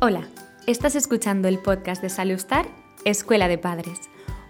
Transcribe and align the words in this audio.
Hola, 0.00 0.28
estás 0.68 0.94
escuchando 0.94 1.48
el 1.48 1.58
podcast 1.58 2.00
de 2.00 2.08
Salustar, 2.08 2.68
Escuela 3.04 3.48
de 3.48 3.58
Padres, 3.58 3.98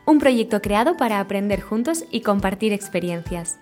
un 0.04 0.18
proyecto 0.18 0.60
creado 0.60 0.98
para 0.98 1.20
aprender 1.20 1.62
juntos 1.62 2.04
y 2.10 2.20
compartir 2.20 2.74
experiencias. 2.74 3.58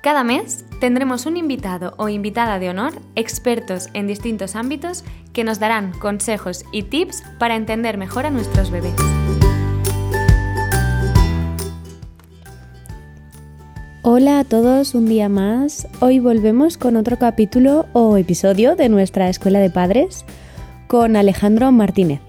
Cada 0.00 0.24
mes 0.24 0.64
tendremos 0.80 1.26
un 1.26 1.36
invitado 1.36 1.92
o 1.98 2.08
invitada 2.08 2.58
de 2.58 2.70
honor, 2.70 2.94
expertos 3.16 3.90
en 3.92 4.06
distintos 4.06 4.56
ámbitos, 4.56 5.04
que 5.34 5.44
nos 5.44 5.58
darán 5.58 5.92
consejos 5.92 6.64
y 6.72 6.84
tips 6.84 7.22
para 7.38 7.54
entender 7.54 7.98
mejor 7.98 8.24
a 8.24 8.30
nuestros 8.30 8.70
bebés. 8.70 8.94
Hola 14.00 14.38
a 14.38 14.44
todos, 14.44 14.94
un 14.94 15.04
día 15.04 15.28
más. 15.28 15.86
Hoy 16.00 16.18
volvemos 16.18 16.78
con 16.78 16.96
otro 16.96 17.18
capítulo 17.18 17.84
o 17.92 18.16
episodio 18.16 18.74
de 18.74 18.88
nuestra 18.88 19.28
Escuela 19.28 19.58
de 19.58 19.68
Padres 19.68 20.24
con 20.90 21.14
Alejandro 21.14 21.70
Martínez. 21.70 22.20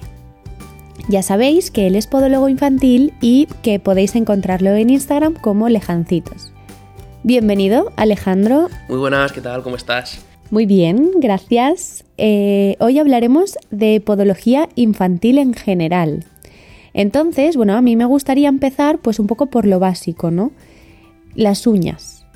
Ya 1.10 1.24
sabéis 1.24 1.72
que 1.72 1.88
él 1.88 1.96
es 1.96 2.06
podólogo 2.06 2.48
infantil 2.48 3.12
y 3.20 3.48
que 3.64 3.80
podéis 3.80 4.16
encontrarlo 4.16 4.70
en 4.76 4.92
Instagram 4.92 5.34
como 5.34 5.68
Lejancitos. 5.68 6.54
Bienvenido, 7.24 7.92
Alejandro. 7.96 8.70
Muy 8.88 9.00
buenas, 9.00 9.32
¿qué 9.32 9.42
tal? 9.42 9.64
¿Cómo 9.64 9.78
estás? 9.78 10.24
Muy 10.52 10.68
bien, 10.68 11.10
gracias. 11.16 12.04
Eh, 12.20 12.76
hoy 12.80 13.00
hablaremos 13.00 13.58
de 13.72 14.00
podología 14.00 14.70
infantil 14.76 15.40
en 15.40 15.56
general. 15.56 16.26
Entonces, 16.94 17.58
bueno, 17.58 17.74
a 17.76 17.82
mí 17.82 17.96
me 17.96 18.06
gustaría 18.06 18.48
empezar 18.48 19.00
pues 19.00 19.18
un 19.18 19.26
poco 19.26 19.48
por 19.48 19.66
lo 19.66 19.80
básico, 19.80 20.30
¿no? 20.30 20.52
Las 21.34 21.66
uñas. 21.66 22.28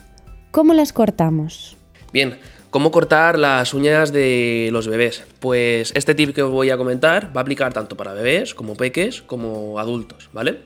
¿Cómo 0.49 0.73
las 0.73 0.91
cortamos? 0.91 1.77
Bien, 2.11 2.35
¿Cómo 2.75 2.91
cortar 2.91 3.39
las 3.39 3.73
uñas 3.73 4.11
de 4.11 4.67
los 4.73 4.89
bebés? 4.89 5.23
Pues 5.39 5.93
este 5.95 6.13
tip 6.13 6.35
que 6.35 6.41
voy 6.41 6.71
a 6.71 6.77
comentar 6.77 7.31
va 7.33 7.39
a 7.39 7.43
aplicar 7.43 7.71
tanto 7.71 7.95
para 7.95 8.11
bebés 8.11 8.53
como 8.53 8.75
peques 8.75 9.21
como 9.21 9.79
adultos, 9.79 10.29
¿vale? 10.33 10.59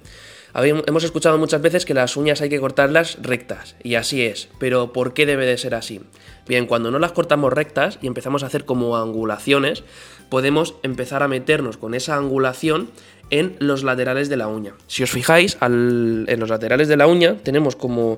Hemos 0.55 1.03
escuchado 1.03 1.37
muchas 1.37 1.61
veces 1.61 1.85
que 1.85 1.93
las 1.93 2.17
uñas 2.17 2.41
hay 2.41 2.49
que 2.49 2.59
cortarlas 2.59 3.19
rectas, 3.21 3.75
y 3.83 3.93
así 3.93 4.23
es, 4.23 4.49
pero 4.57 4.91
¿por 4.91 5.13
qué 5.13 5.27
debe 5.27 5.45
de 5.45 5.59
ser 5.59 5.75
así? 5.75 6.01
Bien, 6.47 6.65
cuando 6.65 6.89
no 6.89 6.97
las 6.97 7.11
cortamos 7.11 7.53
rectas 7.53 7.99
y 8.01 8.07
empezamos 8.07 8.41
a 8.41 8.47
hacer 8.47 8.65
como 8.65 8.97
angulaciones, 8.97 9.83
podemos 10.29 10.73
empezar 10.81 11.21
a 11.21 11.27
meternos 11.27 11.77
con 11.77 11.93
esa 11.93 12.15
angulación 12.15 12.89
en 13.29 13.55
los 13.59 13.83
laterales 13.83 14.27
de 14.27 14.37
la 14.37 14.47
uña. 14.47 14.73
Si 14.87 15.03
os 15.03 15.11
fijáis, 15.11 15.59
en 15.61 16.39
los 16.39 16.49
laterales 16.49 16.87
de 16.87 16.97
la 16.97 17.05
uña 17.05 17.35
tenemos 17.43 17.75
como 17.75 18.17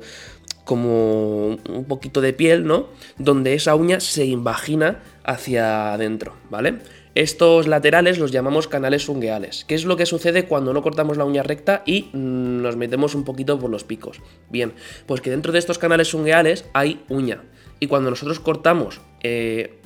como 0.71 1.57
un 1.67 1.85
poquito 1.85 2.21
de 2.21 2.31
piel, 2.31 2.63
¿no? 2.65 2.87
Donde 3.17 3.55
esa 3.55 3.75
uña 3.75 3.99
se 3.99 4.23
invagina 4.23 5.03
hacia 5.21 5.91
adentro, 5.91 6.33
¿vale? 6.49 6.77
Estos 7.13 7.67
laterales 7.67 8.19
los 8.19 8.31
llamamos 8.31 8.69
canales 8.69 9.09
ungueales. 9.09 9.65
¿Qué 9.65 9.75
es 9.75 9.83
lo 9.83 9.97
que 9.97 10.05
sucede 10.05 10.45
cuando 10.45 10.71
no 10.71 10.81
cortamos 10.81 11.17
la 11.17 11.25
uña 11.25 11.43
recta 11.43 11.83
y 11.85 12.03
mm, 12.13 12.61
nos 12.61 12.77
metemos 12.77 13.15
un 13.15 13.25
poquito 13.25 13.59
por 13.59 13.69
los 13.69 13.83
picos? 13.83 14.21
Bien, 14.49 14.71
pues 15.07 15.19
que 15.19 15.29
dentro 15.29 15.51
de 15.51 15.59
estos 15.59 15.77
canales 15.77 16.13
ungueales 16.13 16.63
hay 16.71 17.03
uña. 17.09 17.43
Y 17.81 17.87
cuando 17.87 18.09
nosotros 18.09 18.39
cortamos 18.39 19.01
eh, 19.23 19.77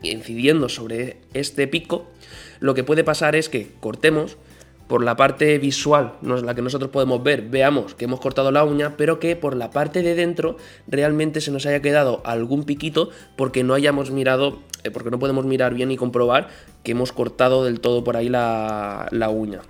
incidiendo 0.00 0.70
sobre 0.70 1.18
este 1.34 1.68
pico, 1.68 2.06
lo 2.58 2.72
que 2.72 2.84
puede 2.84 3.04
pasar 3.04 3.36
es 3.36 3.50
que 3.50 3.68
cortemos 3.80 4.38
por 4.88 5.02
la 5.02 5.16
parte 5.16 5.58
visual, 5.58 6.14
no 6.22 6.36
es 6.36 6.42
la 6.42 6.54
que 6.54 6.62
nosotros 6.62 6.90
podemos 6.90 7.22
ver, 7.22 7.42
veamos 7.42 7.94
que 7.94 8.04
hemos 8.04 8.20
cortado 8.20 8.50
la 8.50 8.64
uña, 8.64 8.94
pero 8.96 9.18
que 9.18 9.36
por 9.36 9.56
la 9.56 9.70
parte 9.70 10.02
de 10.02 10.14
dentro 10.14 10.56
realmente 10.86 11.40
se 11.40 11.50
nos 11.50 11.66
haya 11.66 11.82
quedado 11.82 12.22
algún 12.24 12.64
piquito 12.64 13.10
porque 13.36 13.64
no 13.64 13.74
hayamos 13.74 14.10
mirado, 14.10 14.60
eh, 14.84 14.90
porque 14.90 15.10
no 15.10 15.18
podemos 15.18 15.44
mirar 15.44 15.74
bien 15.74 15.90
y 15.90 15.96
comprobar 15.96 16.48
que 16.84 16.92
hemos 16.92 17.10
cortado 17.10 17.64
del 17.64 17.80
todo 17.80 18.04
por 18.04 18.16
ahí 18.16 18.28
la, 18.28 19.08
uña. 19.28 19.60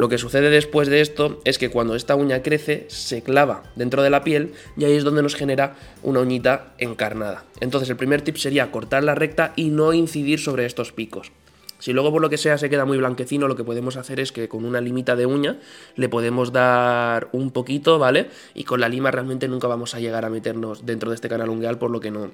Lo 0.00 0.08
que 0.08 0.18
sucede 0.18 0.50
después 0.50 0.88
de 0.88 1.00
esto 1.00 1.40
es 1.44 1.56
que 1.56 1.70
cuando 1.70 1.94
esta 1.94 2.16
uña 2.16 2.42
crece, 2.42 2.86
se 2.88 3.22
clava 3.22 3.62
dentro 3.76 4.02
de 4.02 4.10
la 4.10 4.24
piel 4.24 4.54
y 4.76 4.84
ahí 4.84 4.94
es 4.94 5.04
donde 5.04 5.22
nos 5.22 5.36
genera 5.36 5.76
una 6.02 6.18
uñita 6.18 6.72
encarnada. 6.78 7.44
Entonces 7.60 7.88
el 7.90 7.96
primer 7.96 8.22
tip 8.22 8.36
sería 8.36 8.72
cortar 8.72 9.04
la 9.04 9.14
recta 9.14 9.52
y 9.54 9.70
no 9.70 9.92
incidir 9.92 10.40
sobre 10.40 10.66
estos 10.66 10.90
picos. 10.90 11.30
Si 11.78 11.92
luego 11.92 12.10
por 12.10 12.22
lo 12.22 12.30
que 12.30 12.38
sea 12.38 12.58
se 12.58 12.70
queda 12.70 12.84
muy 12.84 12.98
blanquecino, 12.98 13.48
lo 13.48 13.56
que 13.56 13.64
podemos 13.64 13.96
hacer 13.96 14.20
es 14.20 14.32
que 14.32 14.48
con 14.48 14.64
una 14.64 14.80
limita 14.80 15.16
de 15.16 15.26
uña 15.26 15.58
le 15.96 16.08
podemos 16.08 16.52
dar 16.52 17.28
un 17.32 17.50
poquito, 17.50 17.98
¿vale? 17.98 18.28
Y 18.54 18.64
con 18.64 18.80
la 18.80 18.88
lima 18.88 19.10
realmente 19.10 19.48
nunca 19.48 19.68
vamos 19.68 19.94
a 19.94 20.00
llegar 20.00 20.24
a 20.24 20.30
meternos 20.30 20.86
dentro 20.86 21.10
de 21.10 21.14
este 21.14 21.28
canal 21.28 21.48
ungueal, 21.50 21.78
por 21.78 21.90
lo 21.90 22.00
que 22.00 22.10
no, 22.10 22.30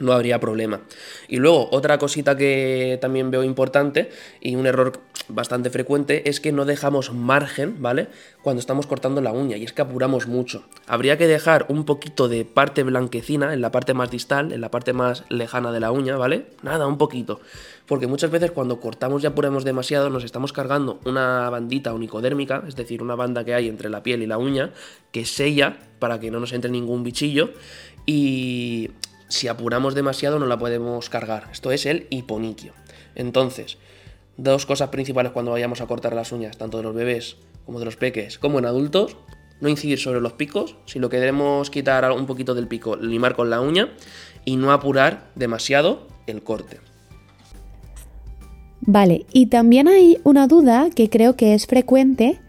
no 0.00 0.12
habría 0.12 0.40
problema. 0.40 0.80
Y 1.28 1.36
luego, 1.36 1.68
otra 1.70 1.98
cosita 1.98 2.36
que 2.36 2.98
también 3.00 3.30
veo 3.30 3.44
importante 3.44 4.10
y 4.40 4.56
un 4.56 4.66
error 4.66 5.00
bastante 5.28 5.70
frecuente 5.70 6.28
es 6.28 6.40
que 6.40 6.52
no 6.52 6.64
dejamos 6.64 7.12
margen, 7.12 7.80
¿vale? 7.80 8.08
Cuando 8.42 8.60
estamos 8.60 8.86
cortando 8.86 9.20
la 9.20 9.32
uña 9.32 9.56
y 9.56 9.64
es 9.64 9.72
que 9.72 9.82
apuramos 9.82 10.26
mucho. 10.26 10.64
Habría 10.86 11.16
que 11.16 11.26
dejar 11.26 11.66
un 11.68 11.84
poquito 11.84 12.28
de 12.28 12.44
parte 12.44 12.82
blanquecina 12.82 13.54
en 13.54 13.60
la 13.60 13.70
parte 13.70 13.94
más 13.94 14.10
distal, 14.10 14.52
en 14.52 14.60
la 14.60 14.70
parte 14.70 14.92
más 14.92 15.24
lejana 15.28 15.72
de 15.72 15.80
la 15.80 15.92
uña, 15.92 16.16
¿vale? 16.16 16.46
Nada, 16.62 16.86
un 16.86 16.98
poquito. 16.98 17.40
Porque 17.86 18.06
muchas 18.06 18.30
veces 18.30 18.50
cuando 18.52 18.80
cortamos 18.80 19.22
y 19.22 19.26
apuramos 19.26 19.64
demasiado 19.64 20.10
nos 20.10 20.24
estamos 20.24 20.52
cargando 20.52 21.00
una 21.04 21.50
bandita 21.50 21.92
unicodérmica, 21.92 22.62
es 22.66 22.76
decir, 22.76 23.02
una 23.02 23.14
banda 23.14 23.44
que 23.44 23.54
hay 23.54 23.68
entre 23.68 23.90
la 23.90 24.02
piel 24.02 24.22
y 24.22 24.26
la 24.26 24.38
uña, 24.38 24.70
que 25.10 25.24
sella 25.24 25.76
para 25.98 26.20
que 26.20 26.30
no 26.30 26.40
nos 26.40 26.52
entre 26.52 26.70
ningún 26.70 27.02
bichillo 27.02 27.50
y 28.06 28.90
si 29.30 29.48
apuramos 29.48 29.94
demasiado 29.94 30.38
no 30.38 30.46
la 30.46 30.58
podemos 30.58 31.08
cargar. 31.08 31.48
Esto 31.52 31.72
es 31.72 31.86
el 31.86 32.06
hiponiquio. 32.10 32.74
Entonces, 33.14 33.78
dos 34.36 34.66
cosas 34.66 34.90
principales 34.90 35.32
cuando 35.32 35.52
vayamos 35.52 35.80
a 35.80 35.86
cortar 35.86 36.14
las 36.14 36.32
uñas, 36.32 36.58
tanto 36.58 36.76
de 36.76 36.82
los 36.82 36.94
bebés 36.94 37.36
como 37.64 37.78
de 37.78 37.84
los 37.84 37.96
peques, 37.96 38.38
como 38.38 38.58
en 38.58 38.66
adultos. 38.66 39.16
No 39.60 39.68
incidir 39.68 39.98
sobre 39.98 40.20
los 40.22 40.32
picos, 40.32 40.76
si 40.86 40.98
lo 40.98 41.10
queremos 41.10 41.70
quitar 41.70 42.10
un 42.12 42.26
poquito 42.26 42.54
del 42.54 42.66
pico, 42.66 42.96
limar 42.96 43.36
con 43.36 43.50
la 43.50 43.60
uña 43.60 43.90
y 44.44 44.56
no 44.56 44.72
apurar 44.72 45.30
demasiado 45.34 46.06
el 46.26 46.42
corte. 46.42 46.78
Vale, 48.80 49.26
y 49.32 49.46
también 49.46 49.86
hay 49.86 50.18
una 50.24 50.46
duda 50.46 50.88
que 50.88 51.10
creo 51.10 51.36
que 51.36 51.52
es 51.52 51.66
frecuente, 51.66 52.40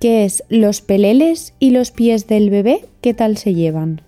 que 0.00 0.24
es 0.24 0.42
los 0.48 0.80
peleles 0.80 1.54
y 1.60 1.70
los 1.70 1.92
pies 1.92 2.26
del 2.26 2.50
bebé, 2.50 2.84
¿qué 3.00 3.14
tal 3.14 3.36
se 3.36 3.54
llevan? 3.54 4.02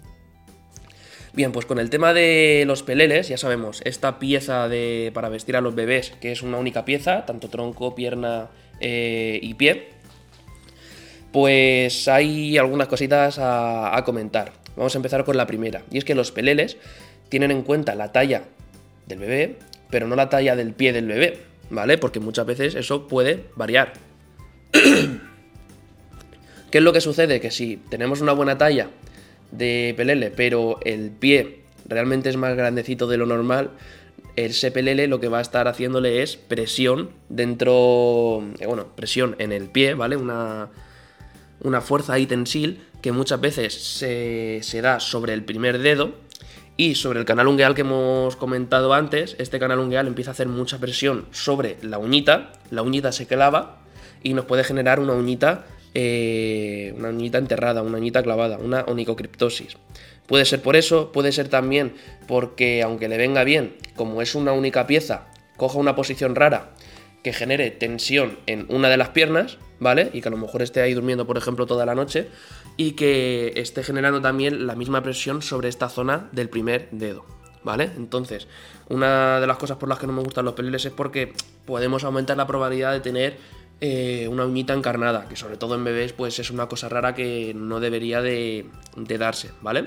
Bien, 1.32 1.52
pues 1.52 1.64
con 1.64 1.78
el 1.78 1.90
tema 1.90 2.12
de 2.12 2.64
los 2.66 2.82
peleles, 2.82 3.28
ya 3.28 3.38
sabemos, 3.38 3.82
esta 3.84 4.18
pieza 4.18 4.68
de, 4.68 5.12
para 5.14 5.28
vestir 5.28 5.56
a 5.56 5.60
los 5.60 5.76
bebés, 5.76 6.12
que 6.20 6.32
es 6.32 6.42
una 6.42 6.58
única 6.58 6.84
pieza, 6.84 7.24
tanto 7.24 7.48
tronco, 7.48 7.94
pierna 7.94 8.48
eh, 8.80 9.38
y 9.40 9.54
pie, 9.54 9.90
pues 11.32 12.08
hay 12.08 12.58
algunas 12.58 12.88
cositas 12.88 13.38
a, 13.38 13.96
a 13.96 14.04
comentar. 14.04 14.52
Vamos 14.76 14.94
a 14.96 14.98
empezar 14.98 15.24
con 15.24 15.36
la 15.36 15.46
primera, 15.46 15.82
y 15.90 15.98
es 15.98 16.04
que 16.04 16.16
los 16.16 16.32
peleles 16.32 16.78
tienen 17.28 17.52
en 17.52 17.62
cuenta 17.62 17.94
la 17.94 18.10
talla 18.10 18.42
del 19.06 19.20
bebé, 19.20 19.56
pero 19.88 20.08
no 20.08 20.16
la 20.16 20.28
talla 20.30 20.56
del 20.56 20.72
pie 20.72 20.92
del 20.92 21.06
bebé, 21.06 21.38
¿vale? 21.70 21.96
Porque 21.96 22.18
muchas 22.18 22.44
veces 22.44 22.74
eso 22.74 23.06
puede 23.06 23.44
variar. 23.54 23.92
¿Qué 26.70 26.78
es 26.78 26.84
lo 26.84 26.92
que 26.92 27.00
sucede? 27.00 27.40
Que 27.40 27.52
si 27.52 27.76
tenemos 27.76 28.20
una 28.20 28.32
buena 28.32 28.58
talla 28.58 28.90
de 29.52 29.94
pelele, 29.96 30.30
pero 30.30 30.78
el 30.84 31.10
pie 31.10 31.60
realmente 31.86 32.28
es 32.28 32.36
más 32.36 32.56
grandecito 32.56 33.06
de 33.06 33.16
lo 33.16 33.26
normal, 33.26 33.70
el 34.36 34.54
sepelele 34.54 35.06
lo 35.06 35.20
que 35.20 35.28
va 35.28 35.38
a 35.38 35.42
estar 35.42 35.68
haciéndole 35.68 36.22
es 36.22 36.36
presión 36.36 37.10
dentro, 37.28 38.44
eh, 38.58 38.66
bueno, 38.66 38.86
presión 38.94 39.36
en 39.38 39.52
el 39.52 39.68
pie, 39.68 39.94
¿vale? 39.94 40.16
Una, 40.16 40.68
una 41.60 41.80
fuerza 41.80 42.18
y 42.18 42.26
tensil 42.26 42.80
que 43.02 43.12
muchas 43.12 43.40
veces 43.40 43.74
se, 43.74 44.60
se, 44.62 44.80
da 44.82 45.00
sobre 45.00 45.32
el 45.32 45.44
primer 45.44 45.78
dedo 45.78 46.14
y 46.76 46.94
sobre 46.94 47.18
el 47.18 47.24
canal 47.24 47.48
ungueal 47.48 47.74
que 47.74 47.80
hemos 47.82 48.36
comentado 48.36 48.94
antes, 48.94 49.36
este 49.38 49.58
canal 49.58 49.78
ungueal 49.78 50.06
empieza 50.06 50.30
a 50.30 50.32
hacer 50.32 50.48
mucha 50.48 50.78
presión 50.78 51.26
sobre 51.30 51.76
la 51.82 51.98
uñita, 51.98 52.52
la 52.70 52.82
uñita 52.82 53.12
se 53.12 53.26
clava 53.26 53.78
y 54.22 54.34
nos 54.34 54.44
puede 54.44 54.64
generar 54.64 55.00
una 55.00 55.12
uñita 55.12 55.66
eh, 55.94 56.94
una 56.96 57.08
uñita 57.08 57.38
enterrada, 57.38 57.82
una 57.82 57.98
uñita 57.98 58.22
clavada, 58.22 58.58
una 58.58 58.82
onicocriptosis. 58.82 59.76
Puede 60.26 60.44
ser 60.44 60.62
por 60.62 60.76
eso, 60.76 61.10
puede 61.10 61.32
ser 61.32 61.48
también 61.48 61.94
porque 62.28 62.82
aunque 62.82 63.08
le 63.08 63.16
venga 63.16 63.42
bien, 63.44 63.76
como 63.96 64.22
es 64.22 64.34
una 64.34 64.52
única 64.52 64.86
pieza, 64.86 65.26
coja 65.56 65.78
una 65.78 65.96
posición 65.96 66.36
rara 66.36 66.70
que 67.22 67.32
genere 67.32 67.70
tensión 67.70 68.38
en 68.46 68.66
una 68.68 68.88
de 68.88 68.96
las 68.96 69.10
piernas, 69.10 69.58
¿vale? 69.78 70.10
Y 70.12 70.20
que 70.20 70.28
a 70.28 70.30
lo 70.30 70.36
mejor 70.36 70.62
esté 70.62 70.80
ahí 70.80 70.94
durmiendo, 70.94 71.26
por 71.26 71.36
ejemplo, 71.36 71.66
toda 71.66 71.84
la 71.84 71.94
noche 71.94 72.28
y 72.76 72.92
que 72.92 73.52
esté 73.56 73.82
generando 73.82 74.20
también 74.20 74.66
la 74.66 74.74
misma 74.74 75.02
presión 75.02 75.42
sobre 75.42 75.68
esta 75.68 75.88
zona 75.88 76.28
del 76.32 76.48
primer 76.48 76.88
dedo, 76.92 77.26
¿vale? 77.62 77.90
Entonces, 77.96 78.48
una 78.88 79.40
de 79.40 79.46
las 79.46 79.58
cosas 79.58 79.76
por 79.76 79.88
las 79.88 79.98
que 79.98 80.06
no 80.06 80.12
me 80.12 80.22
gustan 80.22 80.44
los 80.44 80.54
peleles 80.54 80.84
es 80.86 80.92
porque 80.92 81.32
podemos 81.66 82.04
aumentar 82.04 82.36
la 82.36 82.46
probabilidad 82.46 82.92
de 82.92 83.00
tener 83.00 83.36
eh, 83.82 84.28
una 84.28 84.44
uñita 84.44 84.74
encarnada, 84.74 85.26
que 85.26 85.36
sobre 85.36 85.56
todo 85.56 85.74
en 85.74 85.84
bebés 85.84 86.12
pues 86.12 86.38
es 86.38 86.50
una 86.50 86.68
cosa 86.68 86.90
rara 86.90 87.14
que 87.14 87.54
no 87.54 87.80
debería 87.80 88.20
de, 88.20 88.66
darse, 88.96 89.52
¿vale? 89.62 89.84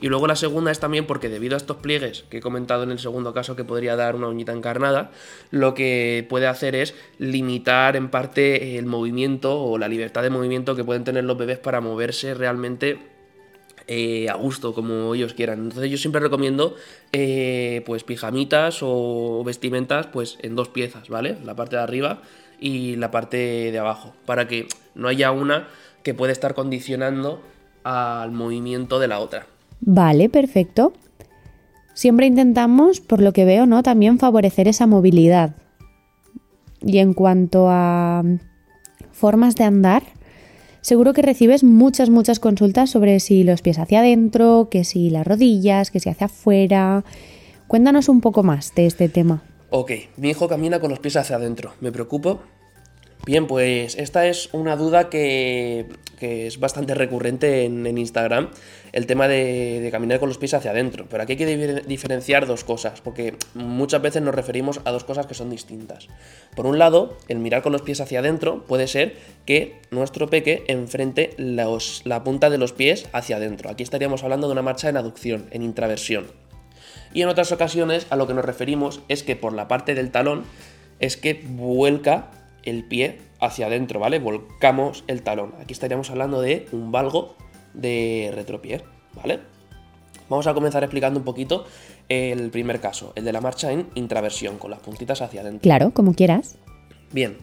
Y 0.00 0.08
luego 0.08 0.26
la 0.26 0.34
segunda 0.34 0.72
es 0.72 0.80
también 0.80 1.06
porque 1.06 1.28
debido 1.28 1.54
a 1.54 1.58
estos 1.58 1.76
pliegues 1.76 2.24
que 2.30 2.38
he 2.38 2.40
comentado 2.40 2.82
en 2.82 2.90
el 2.90 2.98
segundo 2.98 3.32
caso 3.32 3.54
que 3.54 3.62
podría 3.62 3.94
dar 3.94 4.16
una 4.16 4.26
uñita 4.26 4.52
encarnada, 4.52 5.12
lo 5.52 5.74
que 5.74 6.26
puede 6.28 6.48
hacer 6.48 6.74
es 6.74 6.96
limitar 7.18 7.94
en 7.94 8.08
parte 8.08 8.76
el 8.76 8.86
movimiento 8.86 9.60
o 9.60 9.78
la 9.78 9.86
libertad 9.86 10.22
de 10.22 10.30
movimiento 10.30 10.74
que 10.74 10.82
pueden 10.82 11.04
tener 11.04 11.22
los 11.22 11.38
bebés 11.38 11.58
para 11.58 11.80
moverse 11.80 12.34
realmente 12.34 12.98
eh, 13.86 14.28
a 14.28 14.34
gusto, 14.34 14.74
como 14.74 15.14
ellos 15.14 15.32
quieran. 15.34 15.60
Entonces 15.60 15.90
yo 15.90 15.96
siempre 15.96 16.20
recomiendo 16.20 16.74
eh, 17.12 17.82
pues 17.86 18.02
pijamitas 18.02 18.80
o 18.82 19.42
vestimentas 19.44 20.08
pues 20.08 20.38
en 20.42 20.56
dos 20.56 20.68
piezas, 20.68 21.08
¿vale? 21.08 21.38
La 21.44 21.54
parte 21.54 21.76
de 21.76 21.82
arriba 21.82 22.20
y 22.60 22.96
la 22.96 23.10
parte 23.10 23.70
de 23.70 23.78
abajo, 23.78 24.14
para 24.26 24.48
que 24.48 24.66
no 24.94 25.08
haya 25.08 25.30
una 25.32 25.68
que 26.02 26.14
puede 26.14 26.32
estar 26.32 26.54
condicionando 26.54 27.42
al 27.84 28.32
movimiento 28.32 28.98
de 28.98 29.08
la 29.08 29.20
otra. 29.20 29.46
Vale, 29.80 30.28
perfecto. 30.28 30.92
Siempre 31.94 32.26
intentamos, 32.26 33.00
por 33.00 33.20
lo 33.20 33.32
que 33.32 33.44
veo, 33.44 33.66
¿no? 33.66 33.82
También 33.82 34.18
favorecer 34.18 34.68
esa 34.68 34.86
movilidad. 34.86 35.56
Y 36.80 36.98
en 36.98 37.12
cuanto 37.12 37.66
a 37.68 38.22
formas 39.10 39.56
de 39.56 39.64
andar, 39.64 40.04
seguro 40.80 41.12
que 41.12 41.22
recibes 41.22 41.64
muchas, 41.64 42.08
muchas 42.08 42.38
consultas 42.38 42.90
sobre 42.90 43.18
si 43.18 43.42
los 43.42 43.62
pies 43.62 43.78
hacia 43.78 44.00
adentro, 44.00 44.68
que 44.70 44.84
si 44.84 45.10
las 45.10 45.26
rodillas, 45.26 45.90
que 45.90 45.98
si 45.98 46.08
hacia 46.08 46.26
afuera. 46.26 47.04
Cuéntanos 47.66 48.08
un 48.08 48.20
poco 48.20 48.42
más 48.42 48.74
de 48.74 48.86
este 48.86 49.08
tema. 49.08 49.42
Ok, 49.70 49.92
mi 50.16 50.30
hijo 50.30 50.48
camina 50.48 50.80
con 50.80 50.88
los 50.88 50.98
pies 50.98 51.16
hacia 51.16 51.36
adentro. 51.36 51.74
¿Me 51.80 51.92
preocupo? 51.92 52.40
Bien, 53.26 53.46
pues 53.46 53.96
esta 53.96 54.26
es 54.26 54.48
una 54.54 54.76
duda 54.76 55.10
que, 55.10 55.86
es 56.18 56.58
bastante 56.58 56.94
recurrente 56.94 57.66
en, 57.66 57.98
Instagram, 57.98 58.48
el 58.92 59.04
tema 59.04 59.28
de, 59.28 59.86
caminar 59.92 60.20
con 60.20 60.30
los 60.30 60.38
pies 60.38 60.54
hacia 60.54 60.70
adentro. 60.70 61.06
Pero 61.10 61.22
aquí 61.22 61.32
hay 61.32 61.36
que 61.36 61.82
diferenciar 61.86 62.46
dos 62.46 62.64
cosas, 62.64 63.02
porque 63.02 63.36
muchas 63.52 64.00
veces 64.00 64.22
nos 64.22 64.34
referimos 64.34 64.80
a 64.86 64.90
dos 64.90 65.04
cosas 65.04 65.26
que 65.26 65.34
son 65.34 65.50
distintas. 65.50 66.08
Por 66.56 66.64
un 66.64 66.78
lado, 66.78 67.18
el 67.28 67.38
mirar 67.38 67.60
con 67.60 67.72
los 67.72 67.82
pies 67.82 68.00
hacia 68.00 68.20
adentro 68.20 68.64
puede 68.64 68.86
ser 68.86 69.16
que 69.44 69.82
nuestro 69.90 70.30
peque 70.30 70.64
enfrente 70.68 71.34
la 71.36 72.24
punta 72.24 72.48
de 72.48 72.56
los 72.56 72.72
pies 72.72 73.06
hacia 73.12 73.36
adentro. 73.36 73.68
Aquí 73.68 73.82
estaríamos 73.82 74.24
hablando 74.24 74.46
de 74.46 74.52
una 74.52 74.62
marcha 74.62 74.88
en 74.88 74.96
aducción, 74.96 75.48
en 75.50 75.60
intraversión. 75.60 76.47
Y 77.12 77.22
en 77.22 77.28
otras 77.28 77.52
ocasiones 77.52 78.06
a 78.10 78.16
lo 78.16 78.26
que 78.26 78.34
nos 78.34 78.44
referimos 78.44 79.00
es 79.08 79.22
que 79.22 79.36
por 79.36 79.52
la 79.52 79.68
parte 79.68 79.94
del 79.94 80.10
talón 80.10 80.44
es 81.00 81.16
que 81.16 81.42
vuelca 81.44 82.30
el 82.62 82.84
pie 82.84 83.20
hacia 83.40 83.66
adentro, 83.66 84.00
¿vale? 84.00 84.18
Volcamos 84.18 85.04
el 85.06 85.22
talón. 85.22 85.54
Aquí 85.60 85.72
estaríamos 85.72 86.10
hablando 86.10 86.40
de 86.40 86.66
un 86.72 86.92
valgo 86.92 87.36
de 87.74 88.30
retropié, 88.34 88.82
¿vale? 89.14 89.40
Vamos 90.28 90.46
a 90.46 90.54
comenzar 90.54 90.82
explicando 90.82 91.18
un 91.18 91.24
poquito 91.24 91.64
el 92.08 92.50
primer 92.50 92.80
caso, 92.80 93.12
el 93.14 93.24
de 93.24 93.32
la 93.32 93.40
marcha 93.40 93.72
en 93.72 93.88
intraversión, 93.94 94.58
con 94.58 94.70
las 94.70 94.80
puntitas 94.80 95.22
hacia 95.22 95.40
adentro. 95.40 95.62
Claro, 95.62 95.92
como 95.92 96.14
quieras. 96.14 96.58
Bien, 97.12 97.38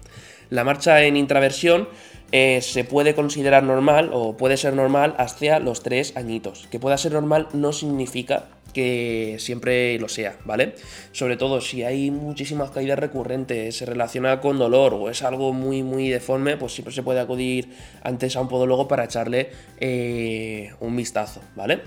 la 0.49 0.63
marcha 0.63 1.03
en 1.03 1.17
intraversión 1.17 1.87
eh, 2.31 2.61
se 2.61 2.83
puede 2.83 3.15
considerar 3.15 3.63
normal 3.63 4.09
o 4.13 4.37
puede 4.37 4.57
ser 4.57 4.73
normal 4.73 5.15
hacia 5.17 5.59
los 5.59 5.83
tres 5.83 6.15
añitos. 6.15 6.67
Que 6.71 6.79
pueda 6.79 6.97
ser 6.97 7.13
normal 7.13 7.47
no 7.53 7.71
significa 7.71 8.45
que 8.75 9.37
siempre 9.39 9.97
lo 9.99 10.09
sea, 10.09 10.37
¿vale? 10.43 10.75
Sobre 11.13 11.37
todo 11.37 11.61
si 11.61 11.83
hay 11.83 12.11
muchísimas 12.11 12.71
caídas 12.71 12.99
recurrentes, 12.99 13.77
se 13.77 13.85
relaciona 13.85 14.41
con 14.41 14.57
dolor 14.57 14.93
o 14.93 15.09
es 15.09 15.23
algo 15.23 15.53
muy, 15.53 15.81
muy 15.81 16.09
deforme, 16.09 16.57
pues 16.57 16.73
siempre 16.73 16.93
se 16.93 17.01
puede 17.01 17.21
acudir 17.21 17.69
antes 18.03 18.35
a 18.35 18.41
un 18.41 18.49
podólogo 18.49 18.89
para 18.89 19.05
echarle 19.05 19.51
eh, 19.79 20.73
un 20.81 20.93
vistazo, 20.93 21.41
¿vale? 21.55 21.83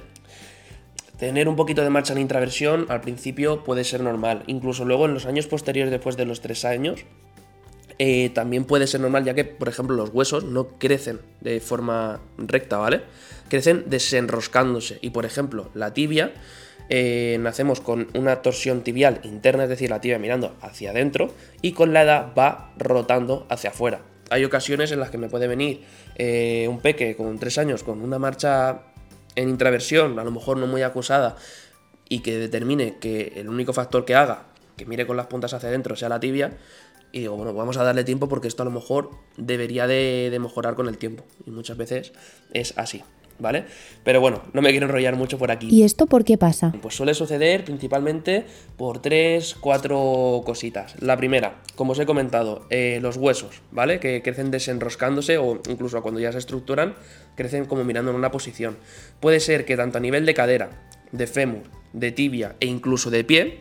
Tener 1.19 1.49
un 1.49 1.57
poquito 1.57 1.83
de 1.83 1.91
marcha 1.91 2.15
en 2.15 2.21
intraversión 2.21 2.87
al 2.89 3.03
principio 3.03 3.65
puede 3.65 3.85
ser 3.85 4.01
normal, 4.03 4.45
incluso 4.47 4.87
luego 4.87 5.05
en 5.05 5.13
los 5.13 5.27
años 5.27 5.47
posteriores 5.47 5.91
después 5.91 6.17
de 6.17 6.25
los 6.25 6.41
tres 6.41 6.65
años, 6.65 7.05
eh, 7.99 8.31
también 8.31 8.65
puede 8.65 8.87
ser 8.87 9.01
normal 9.01 9.25
ya 9.25 9.35
que, 9.35 9.45
por 9.45 9.69
ejemplo, 9.69 9.97
los 9.97 10.11
huesos 10.11 10.45
no 10.45 10.79
crecen 10.79 11.21
de 11.41 11.61
forma 11.61 12.21
recta, 12.37 12.79
¿vale? 12.79 13.03
Crecen 13.49 13.85
desenroscándose 13.89 14.99
y, 15.03 15.11
por 15.11 15.27
ejemplo, 15.27 15.71
la 15.75 15.93
tibia 15.93 16.33
eh, 16.91 17.39
nacemos 17.41 17.81
con 17.81 18.09
una 18.15 18.41
torsión 18.41 18.83
tibial 18.83 19.21
interna, 19.25 19.65
es 19.65 19.69
decir, 19.69 19.91
la 19.91 20.01
tibia 20.01 20.19
mirando 20.19 20.57
hacia 20.61 20.91
adentro, 20.91 21.35
y 21.61 21.73
con 21.73 21.93
la 21.93 22.03
edad 22.03 22.33
va 22.39 22.73
rotando 22.79 23.47
hacia 23.51 23.71
afuera. 23.71 24.01
Hay 24.31 24.45
ocasiones 24.45 24.93
en 24.93 25.01
las 25.01 25.11
que 25.11 25.19
me 25.19 25.29
puede 25.29 25.49
venir 25.49 25.83
eh, 26.17 26.67
un 26.69 26.81
peque 26.81 27.17
con 27.17 27.39
3 27.39 27.59
años 27.59 27.83
con 27.83 28.01
una 28.01 28.19
marcha 28.19 28.83
en 29.35 29.49
intraversión, 29.49 30.19
a 30.19 30.25
lo 30.25 30.31
mejor 30.31 30.57
no 30.57 30.67
muy 30.67 30.83
acusada, 30.83 31.37
y 32.09 32.21
que 32.21 32.39
determine 32.39 32.99
que 32.99 33.33
el 33.37 33.49
único 33.49 33.73
factor 33.73 34.05
que 34.05 34.15
haga 34.15 34.47
que 34.79 34.87
mire 34.87 35.07
con 35.07 35.19
las 35.19 35.27
puntas 35.27 35.53
hacia 35.53 35.69
adentro 35.69 35.95
sea 35.95 36.09
la 36.09 36.21
tibia, 36.21 36.57
y 37.13 37.21
digo, 37.21 37.37
bueno, 37.37 37.55
vamos 37.55 37.77
a 37.77 37.85
darle 37.85 38.05
tiempo 38.05 38.29
porque 38.29 38.49
esto 38.49 38.63
a 38.63 38.67
lo 38.67 38.71
mejor 38.71 39.11
debería 39.37 39.87
de 39.87 40.37
mejorar 40.41 40.75
con 40.75 40.89
el 40.89 40.99
tiempo. 40.99 41.25
Y 41.47 41.51
muchas 41.51 41.77
veces 41.77 42.13
es 42.53 42.77
así. 42.77 43.03
¿vale? 43.39 43.65
Pero 44.05 44.21
bueno, 44.21 44.43
no 44.53 44.63
me 44.63 44.71
quiero 44.71 44.87
enrollar 44.87 45.17
mucho 45.17 45.39
por 45.39 45.51
aquí. 45.51 45.69
¿Y 45.71 45.83
esto 45.83 46.07
por 46.07 46.25
qué 46.25 46.39
pasa? 46.39 46.73
Pues 46.81 46.95
suele 46.95 47.15
suceder 47.15 47.65
principalmente 47.65 48.45
por 48.77 49.01
tres, 49.01 49.57
cuatro 49.59 50.43
cositas. 50.45 51.01
La 51.01 51.17
primera, 51.17 51.63
como 51.75 51.93
os 51.93 51.99
he 51.99 52.07
comentado, 52.07 52.67
eh, 52.71 52.99
los 53.01 53.17
huesos, 53.17 53.63
¿vale? 53.71 54.01
Que 54.01 54.23
crecen 54.23 54.51
desenroscándose 54.51 55.39
o 55.39 55.61
incluso 55.69 56.03
cuando 56.03 56.21
ya 56.21 56.33
se 56.33 56.39
estructuran, 56.39 56.95
crecen 57.37 57.65
como 57.65 57.85
mirando 57.85 58.11
en 58.11 58.17
una 58.17 58.31
posición. 58.31 58.77
Puede 59.21 59.41
ser 59.41 59.65
que 59.65 59.77
tanto 59.77 59.99
a 59.99 60.01
nivel 60.01 60.27
de 60.27 60.35
cadera, 60.35 60.71
de 61.13 61.27
fémur, 61.27 61.63
de 61.93 62.13
tibia 62.13 62.57
e 62.61 62.67
incluso 62.67 63.11
de 63.11 63.25
pie, 63.25 63.59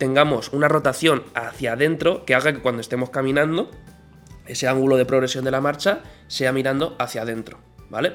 tengamos 0.00 0.50
una 0.54 0.66
rotación 0.66 1.22
hacia 1.34 1.74
adentro 1.74 2.24
que 2.24 2.34
haga 2.34 2.54
que 2.54 2.60
cuando 2.60 2.80
estemos 2.80 3.10
caminando, 3.10 3.70
ese 4.46 4.66
ángulo 4.66 4.96
de 4.96 5.04
progresión 5.04 5.44
de 5.44 5.50
la 5.50 5.60
marcha 5.60 6.00
sea 6.26 6.52
mirando 6.52 6.96
hacia 6.98 7.20
adentro, 7.22 7.58
¿vale? 7.90 8.14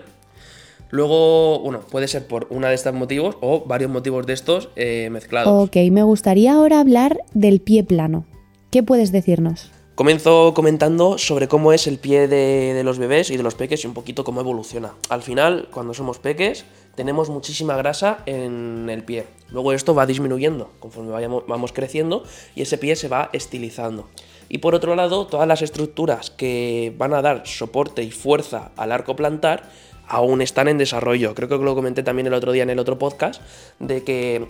Luego, 0.89 1.59
bueno, 1.59 1.81
puede 1.81 2.07
ser 2.07 2.25
por 2.25 2.47
una 2.49 2.69
de 2.69 2.75
estos 2.75 2.93
motivos 2.93 3.37
o 3.39 3.65
varios 3.65 3.91
motivos 3.91 4.25
de 4.25 4.33
estos 4.33 4.69
eh, 4.75 5.09
mezclados. 5.11 5.67
Ok, 5.67 5.77
me 5.91 6.01
gustaría 6.01 6.53
ahora 6.53 6.79
hablar 6.79 7.19
del 7.35 7.61
pie 7.61 7.83
plano. 7.83 8.25
¿Qué 8.71 8.81
puedes 8.81 9.11
decirnos? 9.11 9.71
Comienzo 9.93 10.53
comentando 10.55 11.17
sobre 11.17 11.47
cómo 11.47 11.71
es 11.71 11.85
el 11.88 11.99
pie 11.99 12.27
de, 12.27 12.81
los 12.83 12.97
bebés 12.97 13.29
y 13.29 13.38
de 13.38 13.43
los 13.43 13.55
peques 13.55 13.83
y 13.83 13.88
un 13.88 13.93
poquito 13.93 14.23
cómo 14.23 14.41
evoluciona. 14.41 14.93
Al 15.07 15.21
final, 15.21 15.69
cuando 15.71 15.93
somos 15.93 16.17
peques, 16.17 16.65
tenemos 16.95 17.30
muchísima 17.30 17.75
grasa 17.77 18.19
en 18.25 18.89
el 18.89 19.03
pie. 19.03 19.25
Luego 19.50 19.74
esto 19.74 19.94
va 19.94 20.06
disminuyendo 20.06 20.72
conforme 20.79 21.12
vayamos, 21.12 21.43
vamos 21.48 21.72
creciendo 21.74 22.24
y 22.55 22.62
ese 22.62 22.77
pie 22.77 22.96
se 22.96 23.08
va 23.08 23.29
estilizando. 23.34 24.08
Y 24.48 24.60
por 24.60 24.75
otro 24.75 24.96
lado, 24.96 25.25
todas 25.27 25.48
las 25.48 25.62
estructuras 25.62 26.29
que 26.29 26.93
van 26.98 27.13
a 27.13 27.22
dar 27.22 27.48
soporte 27.48 28.03
y 28.03 28.12
fuerza 28.12 28.72
al 28.77 28.91
arco 28.91 29.15
plantar 29.15 29.69
aún 30.08 30.41
están 30.41 30.67
en 30.67 30.77
desarrollo. 30.77 31.34
Creo 31.34 31.50
que 31.50 31.58
lo 31.58 31.75
comenté 31.75 32.03
también 32.03 32.27
el 32.27 32.34
otro 32.34 32.51
día 32.51 32.63
en 32.63 32.69
el 32.69 32.79
otro 32.79 33.00
podcast, 33.00 33.41
de 33.79 34.03
que 34.03 34.36
eh, 34.36 34.46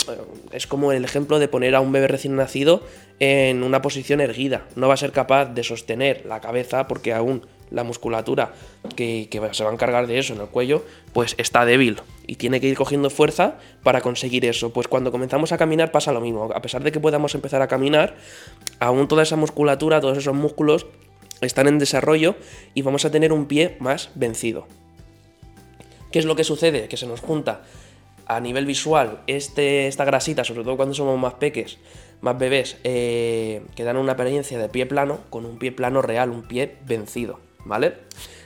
es 0.51 0.67
como 0.67 0.91
el 0.91 1.05
ejemplo 1.05 1.39
de 1.39 1.47
poner 1.47 1.75
a 1.75 1.79
un 1.79 1.91
bebé 1.91 2.07
recién 2.07 2.35
nacido 2.35 2.81
en 3.19 3.63
una 3.63 3.81
posición 3.81 4.21
erguida. 4.21 4.65
No 4.75 4.87
va 4.87 4.95
a 4.95 4.97
ser 4.97 5.11
capaz 5.11 5.45
de 5.45 5.63
sostener 5.63 6.25
la 6.25 6.41
cabeza 6.41 6.87
porque 6.87 7.13
aún 7.13 7.45
la 7.71 7.83
musculatura 7.83 8.53
que, 8.95 9.27
se 9.51 9.63
va 9.63 9.69
a 9.69 9.73
encargar 9.73 10.07
de 10.07 10.19
eso 10.19 10.33
en 10.33 10.41
el 10.41 10.47
cuello, 10.47 10.83
pues 11.13 11.35
está 11.37 11.65
débil 11.65 12.01
y 12.27 12.35
tiene 12.35 12.59
que 12.59 12.67
ir 12.67 12.77
cogiendo 12.77 13.09
fuerza 13.09 13.57
para 13.83 14.01
conseguir 14.01 14.45
eso. 14.45 14.71
Pues 14.71 14.87
cuando 14.87 15.11
comenzamos 15.11 15.51
a 15.51 15.57
caminar 15.57 15.91
pasa 15.91 16.11
lo 16.11 16.21
mismo. 16.21 16.51
A 16.53 16.61
pesar 16.61 16.83
de 16.83 16.91
que 16.91 16.99
podamos 16.99 17.35
empezar 17.35 17.61
a 17.61 17.67
caminar, 17.67 18.15
aún 18.79 19.07
toda 19.07 19.23
esa 19.23 19.35
musculatura, 19.35 19.99
todos 19.99 20.17
esos 20.17 20.35
músculos 20.35 20.87
están 21.41 21.67
en 21.67 21.79
desarrollo 21.79 22.35
y 22.73 22.81
vamos 22.81 23.05
a 23.05 23.11
tener 23.11 23.33
un 23.33 23.45
pie 23.45 23.77
más 23.79 24.09
vencido. 24.15 24.67
¿Qué 26.11 26.19
es 26.19 26.25
lo 26.25 26.35
que 26.35 26.43
sucede? 26.43 26.87
Que 26.87 26.97
se 26.97 27.07
nos 27.07 27.19
junta 27.19 27.63
a 28.27 28.39
nivel 28.39 28.65
visual 28.65 29.19
este, 29.27 29.87
esta 29.87 30.05
grasita, 30.05 30.43
sobre 30.43 30.63
todo 30.63 30.77
cuando 30.77 30.95
somos 30.95 31.19
más 31.19 31.35
peques, 31.35 31.77
más 32.21 32.37
bebés, 32.37 32.77
eh, 32.83 33.61
que 33.75 33.83
dan 33.83 33.97
una 33.97 34.13
apariencia 34.13 34.57
de 34.57 34.69
pie 34.69 34.85
plano 34.85 35.19
con 35.29 35.45
un 35.45 35.57
pie 35.59 35.71
plano 35.71 36.01
real, 36.01 36.29
un 36.29 36.43
pie 36.43 36.77
vencido, 36.85 37.39
¿vale? 37.65 37.97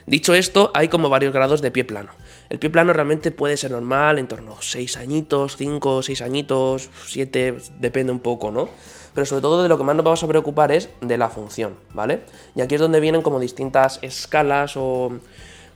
Dicho 0.06 0.34
esto, 0.34 0.70
hay 0.74 0.88
como 0.88 1.08
varios 1.08 1.32
grados 1.32 1.62
de 1.62 1.70
pie 1.70 1.84
plano. 1.84 2.10
El 2.48 2.58
pie 2.58 2.70
plano 2.70 2.92
realmente 2.92 3.30
puede 3.30 3.56
ser 3.56 3.70
normal, 3.70 4.18
en 4.18 4.26
torno 4.26 4.54
a 4.54 4.62
6 4.62 4.96
añitos, 4.96 5.56
5, 5.56 6.02
6 6.02 6.22
añitos, 6.22 6.90
7, 7.06 7.56
depende 7.78 8.10
un 8.10 8.20
poco, 8.20 8.50
¿no? 8.50 8.68
Pero 9.14 9.24
sobre 9.24 9.42
todo 9.42 9.62
de 9.62 9.68
lo 9.68 9.78
que 9.78 9.84
más 9.84 9.94
nos 9.94 10.04
vamos 10.04 10.22
a 10.22 10.28
preocupar 10.28 10.72
es 10.72 10.88
de 11.00 11.16
la 11.16 11.28
función, 11.28 11.76
¿vale? 11.94 12.20
Y 12.56 12.60
aquí 12.60 12.74
es 12.74 12.80
donde 12.80 12.98
vienen 12.98 13.22
como 13.22 13.38
distintas 13.38 13.98
escalas 14.02 14.76
o 14.76 15.12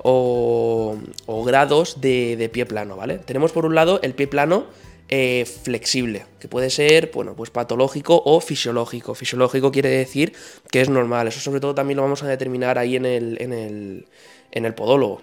o, 0.07 1.45
grados 1.47 2.01
de, 2.01 2.51
pie 2.53 2.67
plano, 2.67 2.97
¿vale? 2.97 3.19
Tenemos 3.19 3.53
por 3.53 3.65
un 3.65 3.75
lado 3.75 4.01
el 4.03 4.15
pie 4.15 4.27
plano 4.27 4.67
eh, 5.17 5.45
flexible, 5.45 6.27
que 6.41 6.49
puede 6.49 6.71
ser, 6.71 7.13
bueno, 7.15 7.37
pues 7.37 7.51
patológico 7.51 8.21
o 8.25 8.41
fisiológico. 8.41 9.15
Fisiológico 9.15 9.71
quiere 9.71 9.89
decir 9.89 10.33
que 10.73 10.81
es 10.81 10.89
normal. 10.89 11.29
Eso 11.29 11.39
sobre 11.39 11.61
todo 11.61 11.73
también 11.73 11.99
lo 11.99 12.03
vamos 12.03 12.25
a 12.25 12.27
determinar 12.27 12.79
ahí 12.79 12.97
en 12.97 13.07
el, 13.07 13.41
en 13.41 13.53
el, 13.53 14.09
en 14.51 14.65
el 14.65 14.75
podólogo. 14.75 15.23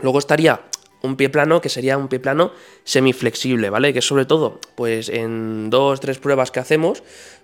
Luego 0.00 0.18
estaría 0.18 0.62
un 1.02 1.16
pie 1.16 1.28
plano 1.28 1.60
que 1.60 1.68
sería 1.68 1.98
un 1.98 2.08
pie 2.08 2.18
plano 2.18 2.52
semiflexible, 2.84 3.68
¿vale? 3.68 3.92
Que 3.92 4.00
sobre 4.00 4.24
todo, 4.24 4.58
pues 4.74 5.10
en 5.10 5.68
dos, 5.68 6.00
tres 6.00 6.16
pruebas 6.16 6.50
que 6.50 6.60
hacemos, 6.60 7.02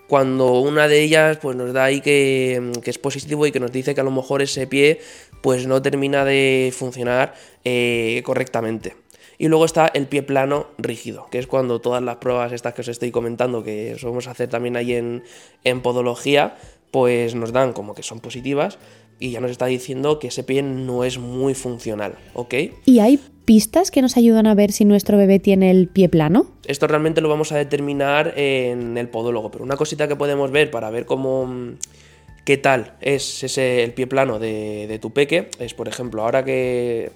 cuando 0.08 0.60
una 0.60 0.88
de 0.88 1.02
ellas 1.02 1.36
pues 1.42 1.56
nos 1.56 1.74
da 1.74 1.84
ahí 1.84 2.00
que, 2.00 2.72
es 2.82 2.98
positivo 2.98 3.46
y 3.46 3.52
que 3.52 3.60
nos 3.60 3.70
dice 3.70 3.94
que 3.94 4.00
a 4.00 4.04
lo 4.04 4.10
mejor 4.10 4.40
ese 4.40 4.66
pie 4.66 5.02
pues 5.42 5.66
no 5.66 5.82
termina 5.82 6.24
de 6.24 6.72
funcionar 6.74 7.34
eh, 7.66 8.22
correctamente. 8.24 8.96
Y 9.40 9.48
luego 9.48 9.64
está 9.64 9.86
el 9.86 10.06
pie 10.06 10.22
plano 10.22 10.66
rígido, 10.76 11.26
que 11.30 11.38
es 11.38 11.46
cuando 11.46 11.80
todas 11.80 12.02
las 12.02 12.16
pruebas 12.16 12.52
estas 12.52 12.74
que 12.74 12.82
os 12.82 12.88
estoy 12.88 13.10
comentando, 13.10 13.64
que 13.64 13.96
solemos 13.98 14.26
hacer 14.26 14.50
también 14.50 14.76
ahí 14.76 14.92
en, 14.92 15.22
en 15.64 15.80
podología, 15.80 16.58
pues 16.90 17.34
nos 17.34 17.50
dan 17.50 17.72
como 17.72 17.94
que 17.94 18.02
son 18.02 18.20
positivas 18.20 18.78
y 19.18 19.30
ya 19.30 19.40
nos 19.40 19.50
está 19.50 19.64
diciendo 19.64 20.18
que 20.18 20.28
ese 20.28 20.44
pie 20.44 20.62
no 20.62 21.04
es 21.04 21.18
muy 21.18 21.54
funcional, 21.54 22.16
¿ok? 22.34 22.54
¿Y 22.84 22.98
hay 22.98 23.18
pistas 23.46 23.90
que 23.90 24.02
nos 24.02 24.18
ayudan 24.18 24.46
a 24.46 24.54
ver 24.54 24.72
si 24.72 24.84
nuestro 24.84 25.16
bebé 25.16 25.38
tiene 25.38 25.70
el 25.70 25.88
pie 25.88 26.10
plano? 26.10 26.50
Esto 26.66 26.86
realmente 26.86 27.22
lo 27.22 27.30
vamos 27.30 27.50
a 27.50 27.56
determinar 27.56 28.34
en 28.36 28.98
el 28.98 29.08
podólogo, 29.08 29.50
pero 29.50 29.64
una 29.64 29.76
cosita 29.76 30.06
que 30.06 30.16
podemos 30.16 30.50
ver 30.50 30.70
para 30.70 30.90
ver 30.90 31.06
cómo 31.06 31.76
qué 32.44 32.58
tal 32.58 32.92
es 33.00 33.42
ese 33.42 33.84
el 33.84 33.94
pie 33.94 34.06
plano 34.06 34.38
de, 34.38 34.98
tu 35.00 35.14
peque 35.14 35.48
es, 35.58 35.72
por 35.72 35.88
ejemplo, 35.88 36.24
ahora 36.24 36.44
que 36.44 37.12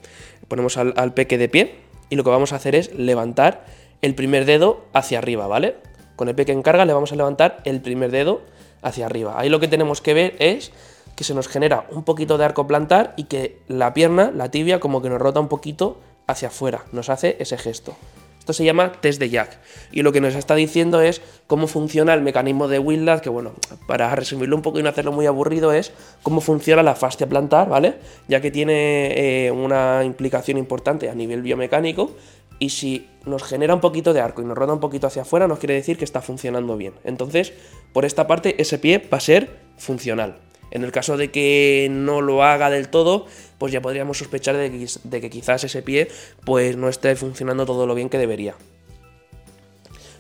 ponemos 0.49 0.79
al, 0.79 0.95
al 0.97 1.13
peque 1.13 1.37
de 1.37 1.51
pie, 1.51 1.84
y 2.15 2.17
lo 2.17 2.23
que 2.23 2.31
vamos 2.31 2.53
a 2.53 2.57
hacer 2.57 2.77
es 2.77 2.95
levantar 2.95 3.65
el 4.01 4.15
primer 4.15 4.45
dedo 4.45 4.85
hacia 4.93 5.19
arriba, 5.19 5.49
¿vale? 5.49 5.75
Con 6.15 6.29
el 6.29 6.37
pie 6.37 6.45
que 6.45 6.53
encarga 6.53 6.85
le 6.85 6.93
vamos 6.93 7.11
a 7.11 7.17
levantar 7.17 7.61
el 7.65 7.81
primer 7.81 8.13
dedo 8.13 8.43
hacia 8.83 9.07
arriba. 9.07 9.35
Ahí 9.37 9.49
lo 9.49 9.59
que 9.59 9.67
tenemos 9.67 10.01
que 10.01 10.15
ver 10.15 10.37
es 10.39 10.71
que 11.17 11.25
se 11.25 11.35
nos 11.35 11.49
genera 11.49 11.89
un 11.91 12.05
poquito 12.05 12.39
de 12.39 12.45
arco 12.45 12.69
plantar 12.69 13.15
y 13.17 13.25
que 13.25 13.59
la 13.67 13.95
pierna, 13.95 14.31
la 14.33 14.53
tibia, 14.53 14.79
como 14.79 15.03
que 15.03 15.11
nos 15.11 15.21
rota 15.21 15.41
un 15.41 15.49
poquito 15.49 15.99
hacia 16.29 16.47
afuera, 16.47 16.85
nos 16.93 17.11
hace 17.11 17.37
ese 17.41 17.59
gesto. 17.59 17.97
Esto 18.45 18.53
se 18.53 18.65
llama 18.67 18.93
test 19.01 19.19
de 19.19 19.31
Jack. 19.31 19.59
Y 19.91 20.03
lo 20.03 20.13
que 20.13 20.21
nos 20.21 20.35
está 20.35 20.55
diciendo 20.55 21.01
es 21.01 21.23
cómo 21.47 21.67
funciona 21.67 22.13
el 22.13 22.21
mecanismo 22.21 22.69
de 22.69 22.79
Whitlatch, 22.79 23.23
que 23.23 23.31
bueno, 23.31 23.55
para 23.87 24.15
resumirlo 24.15 24.55
un 24.55 24.61
poco 24.61 24.79
y 24.79 24.83
no 24.83 24.91
hacerlo 24.91 25.13
muy 25.13 25.25
aburrido, 25.25 25.73
es 25.73 25.93
cómo 26.23 26.43
funciona 26.43 26.83
la 26.83 26.95
fascia 26.95 27.27
plantar, 27.27 27.71
¿vale? 27.71 27.95
Ya 28.29 28.43
que 28.43 28.51
tiene 28.51 29.47
eh, 29.47 29.51
una 29.51 30.05
implicación 30.05 30.59
importante 30.59 31.09
a 31.09 31.15
nivel 31.15 31.41
biomecánico. 31.41 32.11
Y 32.59 32.69
si 32.69 33.09
nos 33.25 33.43
genera 33.45 33.75
un 33.75 33.81
poquito 33.81 34.13
de 34.13 34.21
arco 34.21 34.43
y 34.43 34.45
nos 34.45 34.59
roda 34.59 34.75
un 34.75 34.81
poquito 34.81 35.07
hacia 35.07 35.23
afuera, 35.23 35.49
nos 35.49 35.59
quiere 35.59 35.73
decir 35.73 35.97
que 35.97 36.05
está 36.05 36.21
funcionando 36.21 36.77
bien. 36.77 36.93
Entonces, 37.03 37.55
por 37.95 38.05
esta 38.05 38.27
parte, 38.27 38.61
ese 38.61 38.79
pie 38.79 39.09
va 39.11 39.17
a 39.17 39.21
ser 39.21 39.57
funcional. 39.79 40.44
En 40.75 40.83
el 40.83 40.91
caso 40.91 41.17
de 41.17 41.31
que 41.31 41.89
no 41.91 42.21
lo 42.21 42.43
haga 42.43 42.69
del 42.69 42.89
todo, 42.89 43.27
pues 43.59 43.73
ya 43.73 43.81
podríamos 43.81 44.19
sospechar 44.19 44.57
de 44.57 45.21
que, 45.21 45.31
quizás 45.31 45.63
ese 45.63 45.83
pie 45.83 46.09
pues 46.45 46.77
no 46.77 46.89
esté 46.89 47.15
funcionando 47.15 47.65
todo 47.65 47.87
lo 47.87 47.95
bien 47.95 48.11
que 48.11 48.19
debería. 48.19 48.57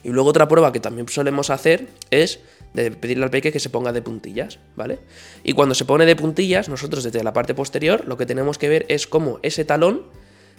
Y 0.04 0.11
luego 0.11 0.30
otra 0.30 0.46
prueba 0.46 0.73
que 0.73 0.78
también 0.78 1.08
solemos 1.08 1.50
hacer 1.50 1.88
es 2.11 2.38
de 2.73 2.92
pedirle 2.92 3.25
al 3.25 3.30
peque 3.30 3.50
que 3.50 3.58
se 3.58 3.68
ponga 3.68 3.92
de 3.92 4.02
puntillas, 4.02 4.61
¿vale? 4.76 5.00
Y 5.42 5.54
cuando 5.54 5.75
se 5.75 5.84
pone 5.84 6.06
de 6.06 6.14
puntillas, 6.14 6.68
nosotros 6.68 7.02
desde 7.02 7.25
la 7.25 7.32
parte 7.32 7.54
posterior 7.54 8.06
lo 8.06 8.16
que 8.16 8.26
tenemos 8.26 8.56
que 8.56 8.68
ver 8.68 8.87
es 8.88 9.08
cómo 9.08 9.40
ese 9.42 9.64
talón 9.64 10.02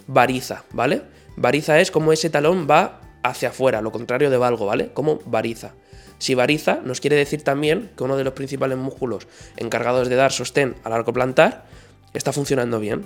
variza, 0.08 0.66
¿vale? 0.72 1.04
Variza 1.38 1.80
es 1.80 1.90
como 1.90 2.12
ese 2.12 2.30
talón 2.30 2.68
va 2.70 3.02
hacia 3.30 3.50
afuera, 3.50 3.82
lo 3.82 3.92
contrario 3.92 4.30
de 4.30 4.38
valgo, 4.38 4.66
¿vale? 4.66 4.92
Como 4.94 5.20
variza. 5.26 5.74
Si 6.18 6.34
variza, 6.34 6.80
nos 6.84 7.02
quiere 7.02 7.16
decir 7.16 7.44
también 7.44 7.92
que 7.98 8.04
uno 8.04 8.18
de 8.18 8.24
los 8.24 8.34
principales 8.34 8.78
músculos 8.78 9.28
encargados 9.58 10.08
de 10.08 10.16
dar 10.16 10.32
sostén 10.32 10.76
al 10.84 10.94
arco 10.94 11.12
plantar 11.12 11.66
está 12.14 12.32
funcionando 12.32 12.80
bien, 12.80 13.06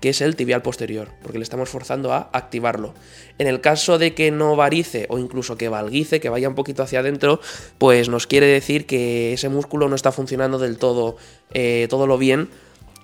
que 0.00 0.10
es 0.10 0.20
el 0.20 0.36
tibial 0.36 0.62
posterior, 0.62 1.08
porque 1.22 1.38
le 1.38 1.44
estamos 1.44 1.68
forzando 1.68 2.12
a 2.12 2.28
activarlo. 2.32 2.94
En 3.38 3.46
el 3.46 3.60
caso 3.60 3.98
de 3.98 4.14
que 4.14 4.30
no 4.30 4.56
varice 4.56 5.06
o 5.08 5.18
incluso 5.18 5.56
que 5.56 5.68
valguice, 5.68 6.20
que 6.20 6.28
vaya 6.28 6.48
un 6.48 6.54
poquito 6.54 6.82
hacia 6.82 7.00
adentro, 7.00 7.40
pues 7.78 8.08
nos 8.08 8.26
quiere 8.26 8.46
decir 8.46 8.86
que 8.86 9.32
ese 9.32 9.48
músculo 9.48 9.88
no 9.88 9.94
está 9.94 10.12
funcionando 10.12 10.58
del 10.58 10.78
todo, 10.78 11.16
eh, 11.52 11.86
todo 11.88 12.06
lo 12.06 12.18
bien 12.18 12.50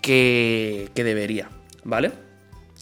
que, 0.02 0.90
que 0.94 1.04
debería, 1.04 1.49
¿vale? 1.85 2.25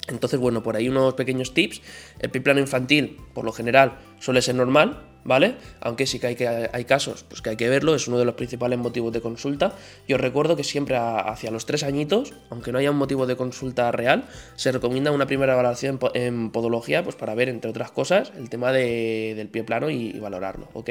Entonces, 0.08 0.38
bueno, 0.38 0.62
por 0.62 0.76
ahí 0.76 0.88
unos 0.88 1.14
pequeños 1.14 1.54
tips. 1.54 1.80
El 2.20 2.30
pie 2.30 2.40
plano 2.40 2.60
infantil, 2.60 3.16
por 3.32 3.44
lo 3.44 3.52
general, 3.52 3.98
suele 4.20 4.42
ser 4.42 4.54
normal, 4.54 5.00
¿vale? 5.24 5.54
Aunque 5.80 6.06
sí 6.06 6.18
que 6.18 6.28
hay, 6.28 6.36
que 6.36 6.46
hay 6.46 6.84
casos 6.84 7.24
pues 7.28 7.42
que 7.42 7.50
hay 7.50 7.56
que 7.56 7.68
verlo, 7.68 7.94
es 7.94 8.06
uno 8.06 8.18
de 8.18 8.24
los 8.24 8.34
principales 8.34 8.78
motivos 8.78 9.12
de 9.12 9.20
consulta. 9.20 9.74
Yo 10.06 10.18
recuerdo 10.18 10.56
que 10.56 10.64
siempre 10.64 10.96
hacia 10.96 11.50
los 11.50 11.66
tres 11.66 11.82
añitos, 11.82 12.34
aunque 12.50 12.70
no 12.70 12.78
haya 12.78 12.90
un 12.90 12.98
motivo 12.98 13.26
de 13.26 13.36
consulta 13.36 13.90
real, 13.90 14.24
se 14.56 14.72
recomienda 14.72 15.10
una 15.10 15.26
primera 15.26 15.54
evaluación 15.54 15.98
en 16.14 16.50
podología, 16.50 17.02
pues 17.02 17.16
para 17.16 17.34
ver, 17.34 17.48
entre 17.48 17.70
otras 17.70 17.90
cosas, 17.90 18.32
el 18.36 18.48
tema 18.48 18.72
del 18.72 19.48
pie 19.48 19.64
plano 19.64 19.90
y, 19.90 20.18
valorarlo, 20.18 20.68
¿ok? 20.74 20.90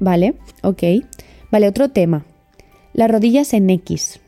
vale, 0.00 0.34
ok. 0.62 0.82
Vale, 1.50 1.68
otro 1.68 1.88
tema. 1.88 2.24
Las 2.92 3.10
rodillas 3.10 3.52
en 3.54 3.70
X. 3.70 4.20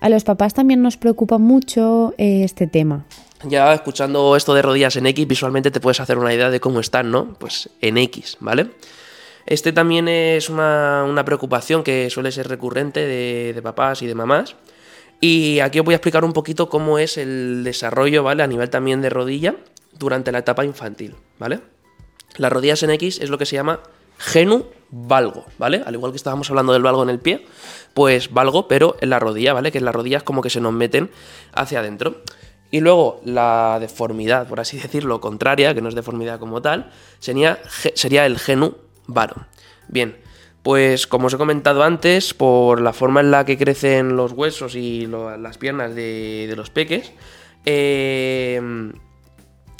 A 0.00 0.08
los 0.08 0.24
papás 0.24 0.54
también 0.54 0.82
nos 0.82 0.96
preocupa 0.96 1.38
mucho 1.38 2.14
eh, 2.16 2.42
este 2.44 2.66
tema. 2.66 3.04
Ya 3.44 3.72
escuchando 3.72 4.34
esto 4.34 4.54
de 4.54 4.62
rodillas 4.62 4.96
en 4.96 5.06
X, 5.06 5.26
visualmente 5.26 5.70
te 5.70 5.80
puedes 5.80 6.00
hacer 6.00 6.18
una 6.18 6.32
idea 6.32 6.50
de 6.50 6.60
cómo 6.60 6.80
están, 6.80 7.10
¿no? 7.10 7.34
Pues 7.34 7.70
en 7.80 7.98
X, 7.98 8.38
¿vale? 8.40 8.70
Este 9.46 9.72
también 9.72 10.08
es 10.08 10.48
una, 10.48 11.22
preocupación 11.24 11.82
que 11.82 12.08
suele 12.10 12.32
ser 12.32 12.48
recurrente 12.48 13.00
de, 13.00 13.60
papás 13.62 14.02
y 14.02 14.06
de 14.06 14.14
mamás. 14.14 14.56
Y 15.20 15.60
aquí 15.60 15.78
os 15.78 15.84
voy 15.84 15.94
a 15.94 15.96
explicar 15.96 16.24
un 16.24 16.32
poquito 16.32 16.68
cómo 16.68 16.98
es 16.98 17.18
el 17.18 17.62
desarrollo, 17.64 18.22
¿vale? 18.22 18.42
A 18.42 18.46
nivel 18.46 18.70
también 18.70 19.02
de 19.02 19.10
rodilla 19.10 19.56
durante 19.98 20.32
la 20.32 20.38
etapa 20.38 20.64
infantil, 20.64 21.14
¿vale? 21.38 21.60
Las 22.36 22.52
rodillas 22.52 22.82
en 22.82 22.90
X 22.90 23.20
es 23.20 23.28
lo 23.28 23.36
que 23.36 23.44
se 23.44 23.56
llama 23.56 23.80
genu 24.20 24.66
valgo, 24.90 25.46
¿vale? 25.58 25.82
Al 25.84 25.94
igual 25.94 26.12
que 26.12 26.16
estábamos 26.16 26.50
hablando 26.50 26.72
del 26.72 26.82
valgo 26.82 27.02
en 27.02 27.10
el 27.10 27.18
pie, 27.18 27.46
pues 27.94 28.32
valgo, 28.32 28.68
pero 28.68 28.96
en 29.00 29.10
la 29.10 29.18
rodilla, 29.18 29.52
¿vale? 29.52 29.72
Que 29.72 29.80
las 29.80 29.94
rodillas 29.94 30.22
como 30.22 30.42
que 30.42 30.50
se 30.50 30.60
nos 30.60 30.72
meten 30.72 31.10
hacia 31.52 31.80
adentro. 31.80 32.22
Y 32.70 32.80
luego 32.80 33.20
la 33.24 33.78
deformidad, 33.80 34.46
por 34.46 34.60
así 34.60 34.78
decirlo, 34.80 35.20
contraria, 35.20 35.74
que 35.74 35.80
no 35.80 35.88
es 35.88 35.94
deformidad 35.94 36.38
como 36.38 36.60
tal, 36.62 36.90
sería, 37.18 37.58
sería 37.94 38.26
el 38.26 38.38
genu 38.38 38.76
varo. 39.06 39.46
Bien, 39.88 40.16
pues 40.62 41.06
como 41.06 41.28
os 41.28 41.34
he 41.34 41.38
comentado 41.38 41.82
antes, 41.82 42.34
por 42.34 42.80
la 42.80 42.92
forma 42.92 43.20
en 43.20 43.30
la 43.30 43.44
que 43.44 43.56
crecen 43.58 44.16
los 44.16 44.32
huesos 44.32 44.74
y 44.74 45.06
las 45.06 45.58
piernas 45.58 45.94
de, 45.94 46.52
los 46.56 46.70
peques, 46.70 47.12
eh, 47.64 48.60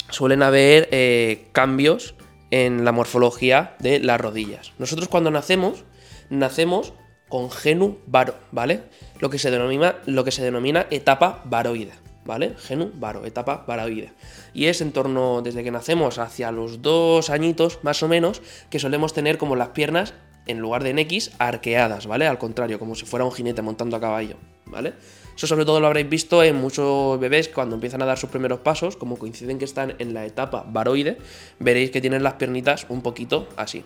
suelen 0.09 0.43
haber 0.43 0.89
eh, 0.91 1.47
cambios 1.53 2.15
en 2.51 2.85
la 2.85 2.91
morfología 2.91 3.75
de 3.79 3.99
las 3.99 4.21
rodillas. 4.21 4.73
Nosotros 4.77 5.07
cuando 5.07 5.31
nacemos, 5.31 5.83
nacemos 6.29 6.93
con 7.29 7.49
genu 7.49 7.97
varo, 8.05 8.35
¿vale? 8.51 8.83
Lo 9.19 9.29
que 9.29 9.39
se 9.39 9.49
denomina, 9.49 9.95
lo 10.05 10.23
que 10.23 10.31
se 10.31 10.43
denomina 10.43 10.85
etapa 10.91 11.41
varoide. 11.45 11.93
¿vale? 12.25 12.55
Genu 12.57 12.91
varo, 12.95 13.25
etapa 13.25 13.63
varoide. 13.67 14.13
Y 14.53 14.65
es 14.65 14.81
en 14.81 14.91
torno, 14.91 15.41
desde 15.41 15.63
que 15.63 15.71
nacemos 15.71 16.19
hacia 16.19 16.51
los 16.51 16.81
dos 16.81 17.29
añitos, 17.29 17.79
más 17.83 18.03
o 18.03 18.07
menos, 18.07 18.41
que 18.69 18.79
solemos 18.79 19.13
tener 19.13 19.37
como 19.37 19.55
las 19.55 19.69
piernas, 19.69 20.13
en 20.47 20.59
lugar 20.59 20.83
de 20.83 20.91
en 20.91 20.99
X, 20.99 21.31
arqueadas, 21.39 22.07
¿vale? 22.07 22.27
Al 22.27 22.37
contrario, 22.37 22.79
como 22.79 22.95
si 22.95 23.05
fuera 23.05 23.25
un 23.25 23.31
jinete 23.31 23.61
montando 23.61 23.95
a 23.97 24.01
caballo, 24.01 24.37
¿vale? 24.65 24.93
Eso 25.35 25.47
sobre 25.47 25.65
todo 25.65 25.79
lo 25.79 25.87
habréis 25.87 26.09
visto 26.09 26.43
en 26.43 26.55
muchos 26.55 27.19
bebés 27.19 27.49
cuando 27.49 27.75
empiezan 27.75 28.01
a 28.01 28.05
dar 28.05 28.17
sus 28.17 28.29
primeros 28.29 28.59
pasos, 28.59 28.97
como 28.97 29.17
coinciden 29.17 29.57
que 29.57 29.65
están 29.65 29.95
en 29.99 30.13
la 30.13 30.25
etapa 30.25 30.65
varoide, 30.67 31.17
veréis 31.59 31.91
que 31.91 32.01
tienen 32.01 32.23
las 32.23 32.33
piernitas 32.33 32.85
un 32.89 33.01
poquito 33.01 33.47
así. 33.57 33.83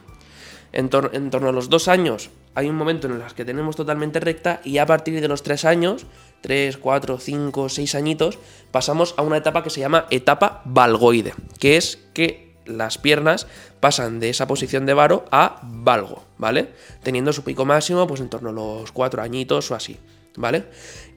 En, 0.72 0.90
torno 0.90 1.48
a 1.48 1.52
los 1.54 1.70
dos 1.70 1.88
años 1.88 2.32
hay 2.54 2.68
un 2.68 2.75
momento 2.75 3.08
en 3.08 3.14
el 3.14 3.34
que 3.34 3.46
tenemos 3.46 3.78
totalmente 3.78 4.20
recta 4.20 4.60
y 4.66 4.78
a 4.80 4.86
partir 4.86 5.22
de 5.22 5.28
los 5.28 5.42
tres 5.42 5.64
años 5.64 6.06
3, 6.42 6.78
4, 6.78 7.18
5, 7.18 7.70
6 7.70 7.96
añitos, 7.96 8.38
pasamos 8.72 9.16
a 9.18 9.22
una 9.22 9.38
etapa 9.38 9.64
que 9.64 9.70
se 9.70 9.80
llama 9.80 10.06
etapa 10.10 10.62
valgoide, 10.66 11.34
que 11.60 11.78
es 11.78 11.98
que 12.14 12.54
las 12.66 12.98
piernas 12.98 13.48
pasan 13.80 14.20
de 14.20 14.30
esa 14.30 14.48
posición 14.48 14.86
de 14.86 14.94
varo 14.94 15.25
a 15.32 15.62
valgo, 15.64 16.24
¿vale? 16.38 16.74
Teniendo 17.04 17.32
su 17.32 17.44
pico 17.44 17.66
máximo 17.66 18.06
pues 18.06 18.22
en 18.22 18.30
torno 18.30 18.50
a 18.50 18.54
los 18.54 18.92
4 18.92 19.22
añitos 19.22 19.72
o 19.72 19.75
así, 19.75 19.98
¿vale? 20.38 20.65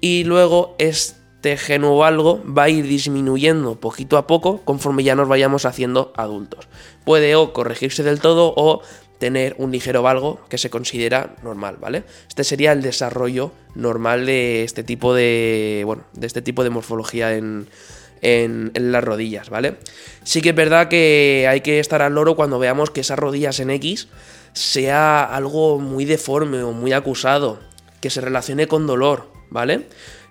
Y 0.00 0.24
luego 0.24 0.76
este 0.78 1.56
genuvalgo 1.56 2.42
va 2.44 2.64
a 2.64 2.68
ir 2.68 2.86
disminuyendo 2.86 3.80
poquito 3.80 4.16
a 4.16 4.26
poco 4.26 4.62
conforme 4.64 5.04
ya 5.04 5.14
nos 5.14 5.28
vayamos 5.28 5.64
haciendo 5.64 6.12
adultos. 6.16 6.68
Puede 7.04 7.36
o 7.36 7.52
corregirse 7.52 8.02
del 8.02 8.20
todo 8.20 8.54
o 8.56 8.82
tener 9.18 9.54
un 9.58 9.72
ligero 9.72 10.02
valgo 10.02 10.40
que 10.48 10.58
se 10.58 10.70
considera 10.70 11.34
normal, 11.42 11.76
¿vale? 11.80 12.04
Este 12.28 12.44
sería 12.44 12.72
el 12.72 12.82
desarrollo 12.82 13.52
normal 13.74 14.26
de 14.26 14.62
este 14.64 14.84
tipo 14.84 15.14
de, 15.14 15.82
bueno, 15.84 16.04
de 16.12 16.26
este 16.26 16.42
tipo 16.42 16.62
de 16.64 16.70
morfología 16.70 17.34
en, 17.34 17.66
en, 18.22 18.72
las 18.74 19.04
rodillas, 19.04 19.50
¿vale? 19.50 19.76
Sí 20.22 20.40
que 20.40 20.50
es 20.50 20.54
verdad 20.54 20.88
que 20.88 21.46
hay 21.48 21.60
que 21.60 21.80
estar 21.80 22.02
al 22.02 22.14
loro 22.14 22.36
cuando 22.36 22.58
veamos 22.58 22.90
que 22.90 23.00
esas 23.00 23.18
rodillas 23.18 23.60
en 23.60 23.70
X 23.70 24.08
sea 24.52 25.24
algo 25.24 25.78
muy 25.78 26.04
deforme 26.04 26.62
o 26.62 26.72
muy 26.72 26.92
acusado, 26.92 27.60
que 28.00 28.10
se 28.10 28.20
relacione 28.20 28.66
con 28.66 28.86
dolor, 28.86 29.30
¿vale? 29.50 29.86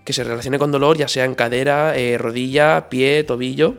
Que 0.05 0.13
se 0.13 0.23
relacione 0.23 0.59
con 0.59 0.71
dolor 0.71 0.97
ya 0.97 1.07
sea 1.07 1.25
en 1.25 1.35
cadera, 1.35 1.97
eh, 1.97 2.17
rodilla, 2.17 2.89
pie, 2.89 3.23
tobillo. 3.23 3.75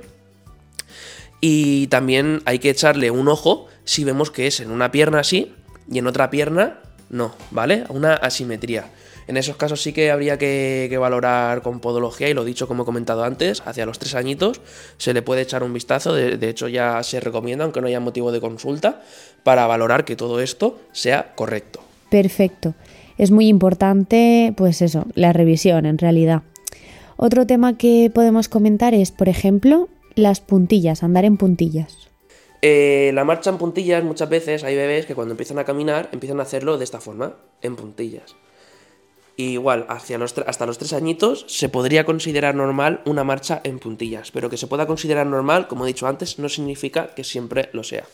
Y 1.40 1.86
también 1.86 2.42
hay 2.44 2.58
que 2.58 2.70
echarle 2.70 3.10
un 3.10 3.28
ojo 3.28 3.68
si 3.84 4.04
vemos 4.04 4.30
que 4.30 4.46
es 4.46 4.60
en 4.60 4.70
una 4.70 4.90
pierna 4.90 5.20
así 5.20 5.54
y 5.90 5.98
en 5.98 6.06
otra 6.06 6.30
pierna 6.30 6.80
no, 7.10 7.34
¿vale? 7.50 7.84
Una 7.88 8.14
asimetría. 8.14 8.90
En 9.28 9.36
esos 9.36 9.56
casos 9.56 9.82
sí 9.82 9.92
que 9.92 10.10
habría 10.10 10.38
que, 10.38 10.94
valorar 10.98 11.60
con 11.60 11.80
podología 11.80 12.30
y 12.30 12.34
lo 12.34 12.44
dicho 12.44 12.66
como 12.66 12.82
he 12.82 12.86
comentado 12.86 13.24
antes, 13.24 13.62
hacia 13.66 13.84
los 13.84 13.98
tres 13.98 14.14
añitos 14.14 14.62
se 14.96 15.12
le 15.12 15.20
puede 15.20 15.42
echar 15.42 15.62
un 15.62 15.74
vistazo, 15.74 16.14
de, 16.14 16.48
hecho 16.48 16.66
ya 16.66 17.02
se 17.02 17.20
recomienda, 17.20 17.64
aunque 17.64 17.82
no 17.82 17.88
haya 17.88 18.00
motivo 18.00 18.32
de 18.32 18.40
consulta, 18.40 19.02
para 19.42 19.66
valorar 19.66 20.06
que 20.06 20.16
todo 20.16 20.40
esto 20.40 20.80
sea 20.92 21.34
correcto. 21.34 21.80
Perfecto. 22.10 22.74
Es 23.18 23.30
muy 23.30 23.48
importante, 23.48 24.54
pues 24.56 24.80
eso, 24.80 25.06
la 25.14 25.32
revisión 25.32 25.86
en 25.86 25.98
realidad. 25.98 26.42
Otro 27.16 27.46
tema 27.46 27.76
que 27.76 28.10
podemos 28.14 28.48
comentar 28.48 28.94
es, 28.94 29.10
por 29.10 29.28
ejemplo, 29.28 29.88
las 30.14 30.40
puntillas, 30.40 31.02
andar 31.02 31.24
en 31.24 31.36
puntillas. 31.36 32.08
Eh, 32.62 33.10
la 33.14 33.24
marcha 33.24 33.50
en 33.50 33.58
puntillas, 33.58 34.02
muchas 34.02 34.28
veces 34.28 34.64
hay 34.64 34.76
bebés 34.76 35.06
que 35.06 35.14
cuando 35.14 35.32
empiezan 35.32 35.58
a 35.58 35.64
caminar 35.64 36.08
empiezan 36.12 36.40
a 36.40 36.44
hacerlo 36.44 36.78
de 36.78 36.84
esta 36.84 37.00
forma, 37.00 37.34
en 37.60 37.76
puntillas 37.76 38.34
igual, 39.38 39.86
hacia 39.88 40.18
los 40.18 40.36
hasta 40.46 40.66
los 40.66 40.78
tres 40.78 40.92
añitos 40.92 41.44
se 41.48 41.68
podría 41.68 42.04
considerar 42.04 42.54
normal 42.54 43.00
una 43.04 43.24
marcha 43.24 43.60
en 43.62 43.78
puntillas, 43.78 44.30
pero 44.32 44.50
que 44.50 44.56
se 44.56 44.66
pueda 44.66 44.86
considerar 44.86 45.26
normal, 45.26 45.68
como 45.68 45.84
he 45.84 45.88
dicho 45.88 46.06
antes, 46.06 46.38
no 46.38 46.48
significa 46.48 47.14
que 47.14 47.24
siempre 47.24 47.70
lo 47.72 47.84
sea. 47.84 48.04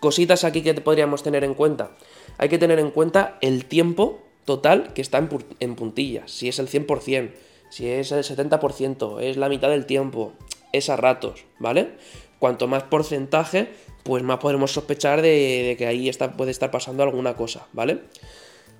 Cositas 0.00 0.44
aquí 0.44 0.62
que 0.62 0.74
podríamos 0.74 1.22
tener 1.22 1.44
en 1.44 1.54
cuenta. 1.54 1.92
Hay 2.36 2.48
que 2.48 2.58
tener 2.58 2.78
en 2.80 2.90
cuenta 2.90 3.38
el 3.40 3.64
tiempo 3.64 4.25
total 4.46 4.94
que 4.94 5.02
está 5.02 5.18
en, 5.18 5.74
puntillas, 5.74 6.30
si 6.30 6.48
es 6.48 6.58
el 6.58 6.68
100%, 6.68 7.32
si 7.68 7.88
es 7.88 8.12
el 8.12 8.24
70%, 8.24 9.20
es 9.20 9.36
la 9.36 9.50
mitad 9.50 9.68
del 9.68 9.84
tiempo, 9.84 10.32
es 10.72 10.88
a 10.88 10.96
ratos, 10.96 11.44
¿vale? 11.58 11.90
Cuanto 12.38 12.68
más 12.68 12.84
porcentaje, 12.84 13.68
pues 14.04 14.22
más 14.22 14.38
podremos 14.38 14.72
sospechar 14.72 15.20
de, 15.20 15.74
que 15.76 15.86
ahí 15.86 16.08
está, 16.08 16.32
puede 16.32 16.52
estar 16.52 16.70
pasando 16.70 17.02
alguna 17.02 17.34
cosa, 17.34 17.66
¿vale? 17.72 18.04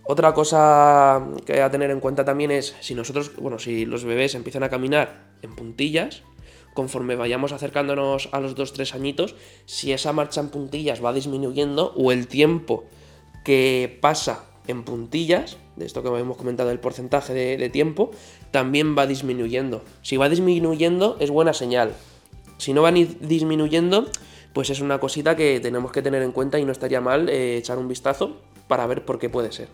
Otra 0.04 0.32
cosa 0.34 1.26
que 1.44 1.60
a 1.60 1.70
tener 1.70 1.90
en 1.90 1.98
cuenta 1.98 2.24
también 2.24 2.52
es 2.52 2.76
si 2.80 2.94
nosotros, 2.94 3.34
bueno, 3.36 3.58
si 3.58 3.84
los 3.84 4.04
bebés 4.04 4.36
empiezan 4.36 4.62
a 4.62 4.70
caminar 4.70 5.32
en 5.42 5.56
puntillas, 5.56 6.22
conforme 6.74 7.16
vayamos 7.16 7.50
acercándonos 7.50 8.28
a 8.30 8.38
los 8.38 8.54
2-3 8.54 8.94
añitos, 8.94 9.34
si 9.64 9.92
esa 9.92 10.12
marcha 10.12 10.40
en 10.40 10.50
puntillas 10.50 11.04
va 11.04 11.12
disminuyendo 11.12 11.92
o 11.96 12.12
el 12.12 12.28
tiempo 12.28 12.84
que 13.44 13.98
pasa 14.00 14.44
en 14.66 14.82
puntillas, 14.84 15.56
de 15.76 15.86
esto 15.86 16.02
que 16.02 16.08
hemos 16.08 16.36
comentado, 16.36 16.70
el 16.70 16.80
porcentaje 16.80 17.32
de, 17.32 17.56
de 17.56 17.68
tiempo, 17.70 18.10
también 18.50 18.96
va 18.96 19.06
disminuyendo. 19.06 19.82
Si 20.02 20.16
va 20.16 20.28
disminuyendo 20.28 21.16
es 21.20 21.30
buena 21.30 21.52
señal. 21.52 21.92
Si 22.58 22.72
no 22.72 22.82
va 22.82 22.92
disminuyendo, 22.92 24.06
pues 24.52 24.70
es 24.70 24.80
una 24.80 24.98
cosita 24.98 25.36
que 25.36 25.60
tenemos 25.60 25.92
que 25.92 26.00
tener 26.00 26.22
en 26.22 26.32
cuenta 26.32 26.58
y 26.58 26.64
no 26.64 26.72
estaría 26.72 27.02
mal 27.02 27.28
eh, 27.28 27.58
echar 27.58 27.76
un 27.76 27.88
vistazo 27.88 28.38
para 28.68 28.86
ver 28.86 29.04
por 29.04 29.18
qué 29.18 29.28
puede 29.28 29.52
ser. 29.52 29.68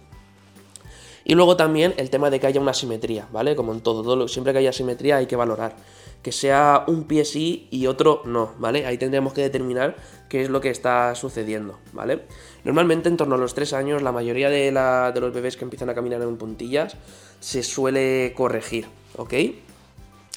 Y 1.24 1.34
luego 1.34 1.56
también 1.56 1.94
el 1.96 2.10
tema 2.10 2.30
de 2.30 2.40
que 2.40 2.46
haya 2.46 2.60
una 2.60 2.74
simetría, 2.74 3.28
¿vale? 3.32 3.54
Como 3.54 3.72
en 3.72 3.80
todo, 3.80 4.28
siempre 4.28 4.52
que 4.52 4.60
haya 4.60 4.72
simetría 4.72 5.16
hay 5.16 5.26
que 5.26 5.36
valorar. 5.36 5.76
Que 6.22 6.32
sea 6.32 6.84
un 6.86 7.04
pie 7.04 7.24
sí 7.24 7.68
y 7.70 7.86
otro 7.86 8.22
no, 8.24 8.52
¿vale? 8.58 8.86
Ahí 8.86 8.98
tendríamos 8.98 9.32
que 9.32 9.40
determinar 9.40 9.96
qué 10.28 10.42
es 10.42 10.50
lo 10.50 10.60
que 10.60 10.70
está 10.70 11.14
sucediendo, 11.14 11.78
¿vale? 11.92 12.22
Normalmente 12.64 13.08
en 13.08 13.16
torno 13.16 13.34
a 13.34 13.38
los 13.38 13.54
3 13.54 13.72
años 13.72 14.02
la 14.02 14.12
mayoría 14.12 14.48
de, 14.50 14.70
los 14.70 15.32
bebés 15.32 15.56
que 15.56 15.64
empiezan 15.64 15.90
a 15.90 15.94
caminar 15.94 16.22
en 16.22 16.36
puntillas 16.36 16.96
se 17.40 17.62
suele 17.62 18.32
corregir, 18.36 18.86
¿ok? 19.16 19.32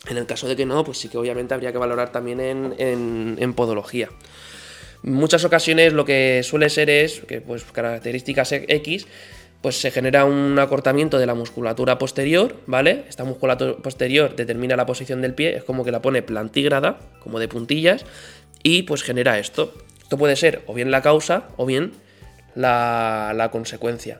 En 0.08 0.18
el 0.18 0.26
caso 0.26 0.48
de 0.48 0.56
que 0.56 0.66
no, 0.66 0.84
pues 0.84 1.00
sí 1.00 1.10
que 1.10 1.18
obviamente 1.18 1.54
habría 1.54 1.72
que 1.72 1.78
valorar 1.78 2.12
también 2.12 2.40
en, 2.40 3.38
en 3.40 3.54
podología. 3.54 4.10
En 5.04 5.14
muchas 5.14 5.46
ocasiones 5.46 5.94
lo 5.94 6.04
que 6.04 6.42
suele 6.44 6.68
ser 6.70 6.90
es 6.90 7.22
que 7.22 7.40
pues 7.40 7.64
características 7.64 8.52
X 8.54 9.06
pues 9.66 9.82
se 9.82 9.90
genera 9.90 10.26
un 10.26 10.60
acortamiento 10.60 11.18
de 11.18 11.26
la 11.26 11.34
musculatura 11.34 11.98
posterior, 11.98 12.56
¿vale? 12.68 13.06
Esta 13.10 13.24
musculatura 13.24 13.76
posterior 13.78 14.36
determina 14.36 14.76
la 14.76 14.86
posición 14.86 15.24
del 15.24 15.34
pie, 15.34 15.56
es 15.56 15.64
como 15.64 15.84
que 15.84 15.92
la 15.92 16.04
pone 16.04 16.22
plantígrada, 16.22 17.00
como 17.20 17.40
de 17.40 17.48
puntillas, 17.48 18.06
y 18.62 18.84
pues 18.84 19.02
genera 19.02 19.40
esto. 19.40 19.74
Esto 20.04 20.20
puede 20.20 20.36
ser 20.36 20.62
o 20.68 20.76
bien 20.76 20.92
la 20.92 21.02
causa 21.02 21.48
o 21.58 21.66
bien 21.66 21.94
la, 22.54 23.34
la 23.36 23.50
consecuencia. 23.50 24.20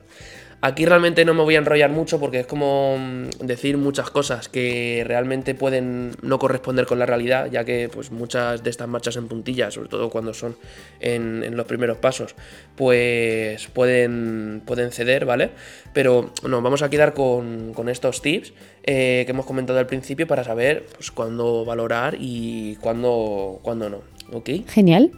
Aquí 0.62 0.86
realmente 0.86 1.24
no 1.24 1.34
me 1.34 1.42
voy 1.42 1.54
a 1.54 1.58
enrollar 1.58 1.90
mucho 1.90 2.18
porque 2.18 2.40
es 2.40 2.46
como 2.46 2.96
mm, 2.98 3.46
decir 3.46 3.76
muchas 3.76 4.10
cosas 4.10 4.48
que 4.48 5.04
realmente 5.06 5.54
pueden 5.54 6.12
no 6.22 6.38
corresponder 6.38 6.86
con 6.86 6.98
la 6.98 7.06
realidad, 7.06 7.50
ya 7.50 7.64
que 7.64 7.90
pues 7.92 8.10
muchas 8.10 8.64
de 8.64 8.70
estas 8.70 8.88
marchas 8.88 9.16
en 9.16 9.28
puntillas, 9.28 9.74
sobre 9.74 9.88
todo 9.88 10.08
cuando 10.08 10.32
son 10.32 10.56
en, 11.00 11.56
los 11.56 11.66
primeros 11.66 11.98
pasos, 11.98 12.34
pues 12.74 13.66
pueden, 13.68 14.62
pueden 14.64 14.92
ceder, 14.92 15.26
¿vale? 15.26 15.50
Pero 15.92 16.32
nos 16.48 16.62
vamos 16.62 16.82
a 16.82 16.90
quedar 16.90 17.12
con, 17.12 17.74
estos 17.88 18.20
tips 18.22 18.52
eh, 18.82 19.22
que 19.26 19.30
hemos 19.30 19.46
comentado 19.46 19.78
al 19.78 19.86
principio 19.86 20.26
para 20.26 20.42
saber 20.42 20.86
pues, 20.96 21.10
cuándo 21.10 21.64
valorar 21.64 22.16
y 22.18 22.76
cuándo, 22.76 23.60
cuándo 23.62 23.88
no, 23.88 24.00
¿ok? 24.32 24.50
Genial. 24.68 25.12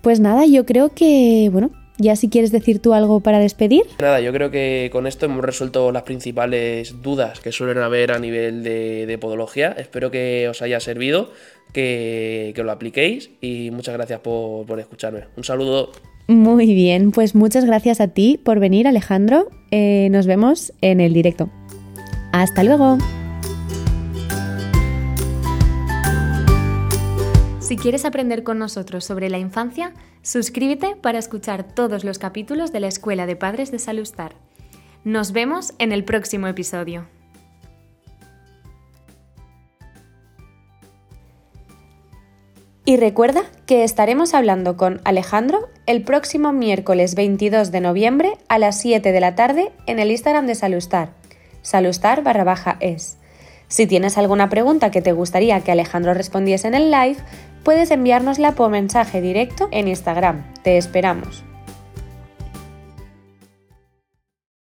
Pues 0.00 0.20
nada, 0.20 0.46
yo 0.46 0.64
creo 0.66 0.90
que, 0.90 1.48
bueno, 1.52 1.70
ya 1.98 2.16
si 2.16 2.28
quieres 2.28 2.52
decir 2.52 2.80
tú 2.80 2.94
algo 2.94 3.20
para 3.20 3.38
despedir. 3.38 3.82
Nada, 4.00 4.20
yo 4.20 4.32
creo 4.32 4.50
que 4.50 4.90
con 4.92 5.06
esto 5.06 5.26
hemos 5.26 5.44
resuelto 5.44 5.92
las 5.92 6.02
principales 6.02 7.02
dudas 7.02 7.40
que 7.40 7.52
suelen 7.52 7.78
haber 7.78 8.12
a 8.12 8.18
nivel 8.18 8.62
de, 8.62 9.18
podología. 9.20 9.74
Espero 9.78 10.10
que 10.10 10.48
os 10.48 10.62
haya 10.62 10.80
servido, 10.80 11.30
que, 11.72 12.52
lo 12.56 12.72
apliquéis 12.72 13.30
y 13.40 13.70
muchas 13.70 13.94
gracias 13.94 14.20
por, 14.20 14.78
escucharme. 14.78 15.24
Un 15.36 15.44
saludo. 15.44 15.92
Muy 16.28 16.74
bien, 16.74 17.12
pues 17.12 17.34
muchas 17.34 17.64
gracias 17.64 18.00
a 18.00 18.08
ti 18.08 18.38
por 18.42 18.58
venir 18.58 18.88
Alejandro. 18.88 19.48
Eh, 19.70 20.08
nos 20.10 20.26
vemos 20.26 20.72
en 20.80 21.00
el 21.00 21.12
directo. 21.12 21.48
Hasta 22.32 22.64
luego. 22.64 22.98
Si 27.66 27.76
quieres 27.76 28.04
aprender 28.04 28.44
con 28.44 28.60
nosotros 28.60 29.04
sobre 29.04 29.28
la 29.28 29.38
infancia, 29.38 29.92
suscríbete 30.22 30.94
para 30.94 31.18
escuchar 31.18 31.64
todos 31.64 32.04
los 32.04 32.20
capítulos 32.20 32.70
de 32.70 32.78
la 32.78 32.86
Escuela 32.86 33.26
de 33.26 33.34
Padres 33.34 33.72
de 33.72 33.80
Salustar. 33.80 34.36
Nos 35.02 35.32
vemos 35.32 35.74
en 35.80 35.90
el 35.90 36.04
próximo 36.04 36.46
episodio. 36.46 37.08
Y 42.84 42.98
recuerda 42.98 43.42
que 43.66 43.82
estaremos 43.82 44.32
hablando 44.32 44.76
con 44.76 45.00
Alejandro 45.02 45.68
el 45.86 46.04
próximo 46.04 46.52
miércoles 46.52 47.16
22 47.16 47.72
de 47.72 47.80
noviembre 47.80 48.38
a 48.48 48.60
las 48.60 48.80
7 48.80 49.10
de 49.10 49.20
la 49.20 49.34
tarde 49.34 49.72
en 49.86 49.98
el 49.98 50.12
Instagram 50.12 50.46
de 50.46 50.54
Salustar, 50.54 51.14
salustar 51.62 52.22
barra 52.22 52.44
baja 52.44 52.76
es. 52.78 53.18
Si 53.68 53.86
tienes 53.86 54.16
alguna 54.16 54.48
pregunta 54.48 54.90
que 54.90 55.02
te 55.02 55.12
gustaría 55.12 55.60
que 55.60 55.72
Alejandro 55.72 56.14
respondiese 56.14 56.68
en 56.68 56.74
el 56.74 56.90
live, 56.90 57.16
puedes 57.64 57.90
enviárnosla 57.90 58.52
por 58.52 58.70
mensaje 58.70 59.20
directo 59.20 59.68
en 59.72 59.88
Instagram. 59.88 60.44
Te 60.62 60.76
esperamos. 60.76 61.44